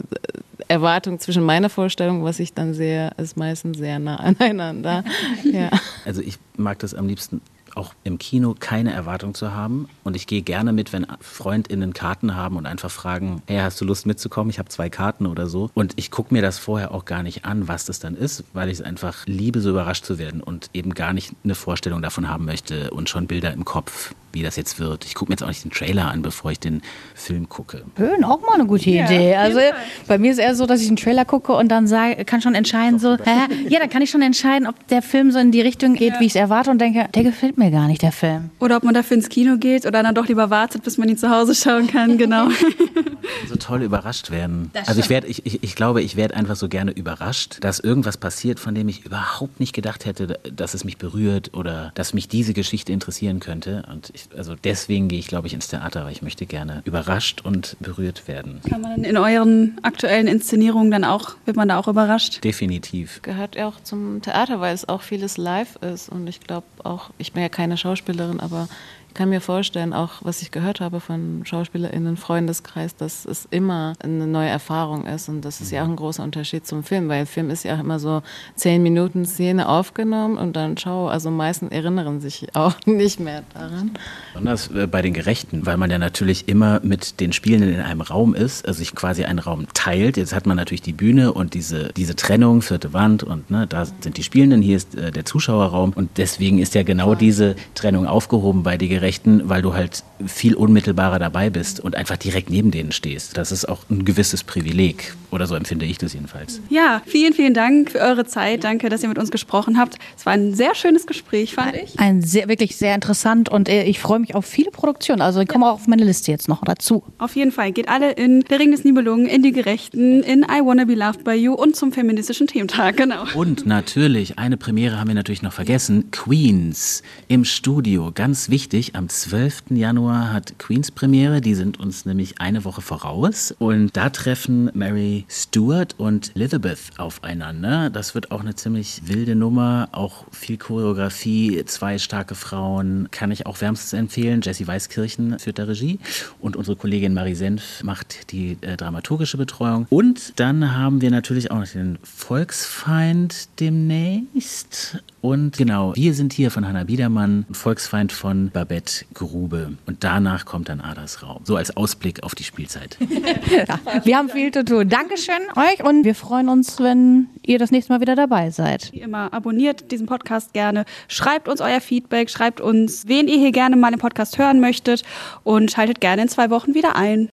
Erwartung 0.68 1.20
zwischen 1.20 1.44
meiner 1.44 1.70
Vorstellung, 1.70 2.24
was 2.24 2.40
ich 2.40 2.54
dann 2.54 2.74
sehe, 2.74 3.12
ist 3.18 3.38
meistens 3.38 3.78
sehr 3.78 4.00
nah 4.00 4.16
aneinander. 4.18 5.04
Ja. 5.44 5.70
Also 6.06 6.22
ich 6.22 6.38
mag 6.58 6.80
das 6.80 6.94
am 6.94 7.08
liebsten 7.08 7.42
auch 7.78 7.94
im 8.04 8.18
Kino 8.18 8.56
keine 8.60 8.92
Erwartung 8.92 9.34
zu 9.34 9.54
haben. 9.54 9.88
Und 10.04 10.16
ich 10.16 10.28
gehe 10.28 10.42
gerne 10.42 10.74
mit, 10.74 10.94
wenn 10.94 11.08
FreundInnen 11.22 11.94
Karten 11.94 12.36
haben 12.36 12.58
und 12.58 12.66
einfach 12.66 12.92
fragen, 12.92 13.42
hey, 13.48 13.60
hast 13.60 13.80
du 13.80 13.86
Lust 13.86 14.06
mitzukommen? 14.06 14.50
Ich 14.50 14.60
habe 14.60 14.70
zwei 14.70 14.90
Karten 14.90 15.26
oder 15.26 15.48
so. 15.48 15.70
Und 15.74 15.94
ich 15.96 16.12
gucke 16.12 16.34
mir 16.34 16.42
das 16.42 16.60
vorher 16.60 16.94
auch 16.94 17.06
gar 17.06 17.24
nicht 17.24 17.46
an, 17.46 17.68
was 17.68 17.86
das 17.86 18.00
dann 18.00 18.16
ist, 18.16 18.44
weil 18.54 18.70
ich 18.70 18.80
es 18.80 18.82
einfach 18.82 19.26
liebe, 19.26 19.62
so 19.62 19.70
überrascht 19.70 20.06
zu 20.06 20.18
werden 20.18 20.42
und 20.42 20.70
eben 20.74 20.94
gar 20.94 21.14
nicht 21.14 21.34
eine 21.44 21.56
Vorstellung 21.56 22.02
davon 22.02 22.28
haben 22.30 22.46
möchte 22.46 22.92
und 22.92 23.10
schon 23.10 23.28
Bilder 23.28 23.54
im 23.54 23.66
Kopf, 23.66 24.14
wie 24.38 24.44
das 24.44 24.56
jetzt 24.56 24.80
wird. 24.80 25.06
Ich 25.06 25.16
gucke 25.16 25.32
mir 25.32 25.34
jetzt 25.34 25.44
auch 25.44 25.48
nicht 25.48 25.64
den 25.64 25.72
Trailer 25.72 26.12
an, 26.12 26.22
bevor 26.22 26.52
ich 26.52 26.60
den 26.60 26.82
Film 27.16 27.50
gucke. 27.50 27.84
Schön, 27.98 28.24
auch 28.24 28.42
mal 28.42 28.54
eine 28.54 28.66
gute 28.66 28.90
Idee. 28.90 29.36
Also 29.36 29.60
bei 30.08 30.18
mir 30.18 30.32
ist 30.32 30.38
eher 30.38 30.56
so, 30.56 30.66
dass 30.66 30.82
ich 30.82 30.88
einen 30.88 30.98
Trailer 30.98 31.26
gucke 31.26 31.54
und 31.54 31.70
dann 31.70 31.88
sage, 31.88 32.24
kann 32.26 32.42
schon 32.42 32.56
entscheiden, 32.56 33.00
so, 33.00 33.18
hä? 33.18 33.48
ja, 33.70 33.80
dann 33.80 33.90
kann 33.90 34.02
ich 34.02 34.10
schon 34.10 34.22
entscheiden, 34.22 34.68
ob 34.68 34.88
der 34.88 35.02
Film 35.02 35.32
so 35.32 35.40
in 35.40 35.52
die 35.52 35.62
Richtung 35.62 35.96
geht, 35.96 36.14
wie 36.20 36.26
ich 36.26 36.32
es 36.32 36.36
erwarte 36.36 36.72
und 36.72 36.80
denke, 36.80 37.08
der 37.14 37.24
gefällt 37.24 37.58
mir 37.58 37.72
gar 37.72 37.88
nicht, 37.88 38.02
der 38.02 38.12
Film. 38.12 38.52
Oder 38.60 38.78
ob 38.78 38.84
man 38.84 38.94
dafür 38.94 39.18
ins 39.18 39.30
Kino 39.30 39.58
geht 39.58 39.86
oder 39.86 40.04
dann 40.04 40.14
doch 40.14 40.28
lieber 40.28 40.50
wartet, 40.50 40.84
bis 40.84 40.98
man 40.98 41.10
ihn 41.10 41.18
zu 41.18 41.30
Hause 41.30 41.56
schauen 41.56 41.88
kann, 41.88 42.18
genau. 42.18 42.50
so 43.48 43.56
toll 43.56 43.82
überrascht 43.82 44.32
werden. 44.32 44.72
Also 44.86 45.00
ich 45.00 45.10
werde, 45.10 45.28
ich, 45.28 45.46
ich, 45.46 45.64
ich 45.64 45.76
glaube, 45.76 46.02
ich 46.02 46.16
werde 46.16 46.36
einfach 46.36 46.56
so 46.56 46.68
gerne 46.68 46.92
überrascht, 46.92 47.58
dass 47.62 47.80
irgendwas 47.80 48.18
passiert, 48.18 48.60
von 48.60 48.76
dem 48.76 48.88
ich 48.88 49.06
überhaupt 49.06 49.60
nicht 49.60 49.74
gedacht 49.74 50.06
hätte, 50.06 50.40
dass 50.54 50.74
es 50.74 50.84
mich 50.84 50.98
berührt 50.98 51.54
oder 51.54 51.92
dass 51.96 52.14
mich 52.14 52.28
diese 52.28 52.54
Geschichte 52.54 52.92
interessieren 52.92 53.40
könnte. 53.40 53.84
Und 53.92 54.12
ich, 54.14 54.27
also 54.36 54.56
deswegen 54.56 55.08
gehe 55.08 55.20
ich, 55.20 55.28
glaube 55.28 55.48
ich, 55.48 55.54
ins 55.54 55.68
Theater, 55.68 56.06
weil 56.06 56.12
ich 56.12 56.22
möchte 56.22 56.46
gerne 56.46 56.82
überrascht 56.86 57.42
und 57.42 57.78
berührt 57.80 58.28
werden. 58.28 58.62
Kann 58.70 58.82
man 58.82 59.04
in 59.04 59.18
euren 59.18 59.78
aktuellen 59.84 60.28
Inszenierungen 60.28 60.92
dann 60.92 61.04
auch, 61.04 61.36
wird 61.46 61.58
man 61.58 61.68
da 61.68 61.78
auch 61.78 61.88
überrascht? 61.88 62.44
Definitiv. 62.44 63.22
Gehört 63.22 63.56
ja 63.56 63.68
auch 63.68 63.80
zum 63.82 64.22
Theater, 64.22 64.60
weil 64.60 64.74
es 64.74 64.88
auch 64.88 65.02
vieles 65.02 65.38
live 65.38 65.76
ist 65.78 66.10
und 66.10 66.28
ich 66.28 66.40
glaube 66.42 66.68
auch, 66.84 67.12
ich 67.18 67.34
bin 67.34 67.42
ja 67.42 67.50
keine 67.50 67.78
Schauspielerin, 67.78 68.40
aber 68.40 68.68
kann 69.18 69.30
mir 69.30 69.42
vorstellen, 69.42 69.94
auch 69.94 70.12
was 70.22 70.44
ich 70.44 70.52
gehört 70.52 70.80
habe 70.80 71.00
von 71.00 71.42
SchauspielerInnen, 71.44 72.18
Freundeskreis, 72.18 72.96
dass 72.96 73.26
es 73.26 73.48
immer 73.50 73.94
eine 74.00 74.28
neue 74.28 74.48
Erfahrung 74.48 75.08
ist. 75.08 75.28
Und 75.28 75.42
das 75.42 75.60
ist 75.60 75.72
ja 75.72 75.84
auch 75.84 75.88
ein 75.88 75.96
großer 75.96 76.24
Unterschied 76.24 76.68
zum 76.68 76.84
Film, 76.84 77.10
weil 77.10 77.26
Film 77.26 77.50
ist 77.50 77.64
ja 77.64 77.76
auch 77.76 77.80
immer 77.80 77.98
so 77.98 78.22
zehn 78.56 78.84
Minuten 78.84 79.26
Szene 79.26 79.68
aufgenommen 79.68 80.38
und 80.38 80.56
dann 80.56 80.78
schau. 80.78 81.08
Also 81.08 81.32
meistens 81.32 81.72
erinnern 81.72 82.20
sich 82.22 82.56
auch 82.56 82.76
nicht 82.86 83.20
mehr 83.20 83.42
daran. 83.56 83.92
Besonders 84.34 84.70
äh, 84.70 84.86
bei 84.86 85.02
den 85.02 85.14
Gerechten, 85.14 85.66
weil 85.66 85.78
man 85.78 85.90
ja 85.90 85.98
natürlich 85.98 86.48
immer 86.48 86.80
mit 86.84 87.20
den 87.20 87.34
Spielenden 87.34 87.74
in 87.74 87.82
einem 87.82 88.02
Raum 88.02 88.36
ist, 88.36 88.68
also 88.68 88.78
sich 88.78 88.94
quasi 88.94 89.26
einen 89.26 89.40
Raum 89.40 89.66
teilt. 89.74 90.18
Jetzt 90.18 90.36
hat 90.36 90.46
man 90.46 90.58
natürlich 90.58 90.84
die 90.84 90.94
Bühne 90.94 91.34
und 91.34 91.56
diese, 91.56 91.92
diese 91.98 92.16
Trennung, 92.16 92.62
vierte 92.62 92.94
Wand 92.94 93.24
und 93.24 93.50
ne, 93.50 93.66
da 93.66 93.86
sind 93.86 94.18
die 94.18 94.24
Spielenden, 94.24 94.62
hier 94.62 94.78
ist 94.78 94.94
äh, 94.94 95.10
der 95.10 95.26
Zuschauerraum. 95.26 95.94
Und 95.96 96.12
deswegen 96.18 96.60
ist 96.60 96.76
ja 96.76 96.84
genau 96.84 97.16
diese 97.16 97.56
Trennung 97.74 98.06
aufgehoben 98.06 98.62
bei 98.62 98.78
den 98.78 98.90
Gerechten 98.90 99.07
weil 99.46 99.62
du 99.62 99.74
halt 99.74 100.04
viel 100.26 100.56
unmittelbarer 100.56 101.20
dabei 101.20 101.50
bist 101.50 101.80
und 101.80 101.96
einfach 101.96 102.18
direkt 102.18 102.50
neben 102.50 102.72
denen 102.72 102.92
stehst. 102.92 103.38
Das 103.38 103.52
ist 103.52 103.66
auch 103.66 103.82
ein 103.90 104.06
gewisses 104.06 104.44
Privileg. 104.44 105.16
Oder 105.32 105.46
so 105.46 105.56
empfinde 105.56 105.86
ich 105.86 105.98
das 105.98 106.14
jedenfalls. 106.14 106.62
Ja, 106.70 107.02
vielen, 107.06 107.34
vielen 107.34 107.54
Dank 107.54 107.92
für 107.92 108.00
eure 108.00 108.26
Zeit. 108.26 108.64
Danke, 108.64 108.90
dass 108.90 109.04
ihr 109.04 109.10
mit 109.10 109.18
uns 109.18 109.30
gesprochen 109.30 109.78
habt. 109.78 109.98
Es 110.18 110.26
war 110.26 110.34
ein 110.34 110.54
sehr 110.54 110.74
schönes 110.74 111.06
Gespräch, 111.06 111.54
fand 111.54 111.76
ich. 111.76 112.00
Ein 112.00 112.22
sehr, 112.22 112.48
wirklich 112.48 112.78
sehr 112.78 112.96
interessant 112.96 113.50
und 113.50 113.70
äh, 113.70 113.84
ich 113.84 114.00
freue 114.00 114.20
mich 114.20 114.36
auf 114.36 114.46
viele 114.46 114.72
Produktionen. 114.72 115.22
Also 115.22 115.42
ich 115.42 115.48
komme 115.48 115.68
auch 115.68 115.74
auf 115.74 115.88
meine 115.88 116.04
Liste 116.04 116.32
jetzt 116.32 116.48
noch 116.48 116.64
dazu. 116.64 117.04
Auf 117.18 117.36
jeden 117.36 117.52
Fall. 117.52 117.72
Geht 117.72 117.90
alle 117.90 118.12
in 118.12 118.42
Der 118.50 118.60
Ring 118.60 118.72
des 118.72 118.84
Nibelungen, 118.84 119.26
in 119.26 119.44
Die 119.44 119.52
Gerechten, 119.52 120.24
in 120.24 120.44
I 120.44 120.62
Wanna 120.64 120.86
Be 120.86 120.96
Loved 120.96 121.24
by 121.24 121.34
You 121.34 121.54
und 121.54 121.76
zum 121.76 121.92
feministischen 121.92 122.48
Thementag. 122.48 122.98
Genau. 122.98 123.26
Und 123.36 123.66
natürlich, 123.66 124.40
eine 124.40 124.58
Premiere 124.58 125.00
haben 125.00 125.10
wir 125.10 125.16
natürlich 125.16 125.42
noch 125.42 125.54
vergessen. 125.54 126.10
Queens 126.12 127.04
im 127.28 127.46
Studio. 127.46 128.12
Ganz 128.14 128.50
wichtig. 128.50 128.87
Nämlich 128.88 128.96
am 128.96 129.10
12. 129.10 129.72
Januar 129.72 130.32
hat 130.32 130.60
Queens 130.60 130.92
Premiere. 130.92 131.42
Die 131.42 131.56
sind 131.56 131.80
uns 131.80 132.06
nämlich 132.06 132.40
eine 132.40 132.64
Woche 132.64 132.82
voraus. 132.82 133.54
Und 133.60 133.98
da 133.98 134.10
treffen 134.10 134.70
Mary 134.74 135.26
Stewart 135.30 135.96
und 135.98 136.32
Elizabeth 136.36 136.80
aufeinander. 136.98 137.90
Das 137.90 138.16
wird 138.16 138.32
auch 138.32 138.42
eine 138.42 138.56
ziemlich 138.56 139.02
wilde 139.06 139.36
Nummer. 139.36 139.90
Auch 139.92 140.26
viel 140.32 140.58
Choreografie, 140.58 141.64
zwei 141.66 141.98
starke 141.98 142.36
Frauen. 142.36 143.10
Kann 143.12 143.32
ich 143.32 143.46
auch 143.46 143.60
wärmstens 143.62 143.94
empfehlen. 143.94 144.42
Jessie 144.42 144.68
Weißkirchen 144.68 145.40
führt 145.40 145.58
der 145.58 145.68
Regie. 145.68 146.00
Und 146.40 146.56
unsere 146.56 146.78
Kollegin 146.78 147.14
Marie 147.14 147.36
Senf 147.36 147.84
macht 147.84 148.32
die 148.32 148.58
äh, 148.62 148.78
dramaturgische 148.78 149.38
Betreuung. 149.38 149.88
Und 149.90 150.40
dann 150.40 150.76
haben 150.76 151.02
wir 151.02 151.12
natürlich 151.12 151.52
auch 151.52 151.60
noch 151.60 151.68
den 151.68 152.00
Volksfeind 152.04 153.50
demnächst. 153.60 155.02
Und 155.22 155.58
genau, 155.58 155.94
wir 155.96 156.14
sind 156.14 156.32
hier 156.32 156.52
von 156.52 156.66
Hannah 156.66 156.86
Biedermann, 156.86 157.46
Volksfeind 157.52 158.12
von 158.12 158.50
Babette 158.50 158.77
Grube. 159.14 159.74
Und 159.86 160.04
danach 160.04 160.46
kommt 160.46 160.70
dann 160.70 160.82
Adas 160.82 161.24
Raum. 161.24 161.42
So 161.44 161.56
als 161.56 161.76
Ausblick 161.76 162.24
auf 162.24 162.36
die 162.36 162.44
Spielzeit. 162.44 162.98
ja, 163.50 163.80
wir 164.04 164.18
haben 164.18 164.30
viel 164.30 164.52
zu 164.52 164.64
tun. 164.64 164.90
Dankeschön 164.90 165.36
euch 165.56 165.84
und 165.84 166.04
wir 166.04 166.16
freuen 166.16 166.50
uns, 166.50 166.80
wenn 166.80 167.28
ihr 167.44 167.60
das 167.60 167.72
nächste 167.72 167.94
Mal 167.94 168.02
wieder 168.02 168.16
dabei 168.16 168.52
seid. 168.52 168.92
Wie 168.94 169.00
immer, 169.00 169.34
abonniert 169.34 169.92
diesen 169.92 170.06
Podcast 170.06 170.54
gerne, 170.54 170.86
schreibt 171.08 171.48
uns 171.48 171.62
euer 171.62 171.82
Feedback, 171.82 172.30
schreibt 172.30 172.62
uns, 172.62 173.08
wen 173.08 173.28
ihr 173.28 173.38
hier 173.38 173.52
gerne 173.52 173.76
mal 173.76 173.94
im 173.94 174.00
Podcast 174.00 174.38
hören 174.38 174.60
möchtet 174.60 175.04
und 175.44 175.72
schaltet 175.72 176.00
gerne 176.02 176.24
in 176.24 176.30
zwei 176.30 176.50
Wochen 176.50 176.74
wieder 176.74 176.96
ein. 176.96 177.26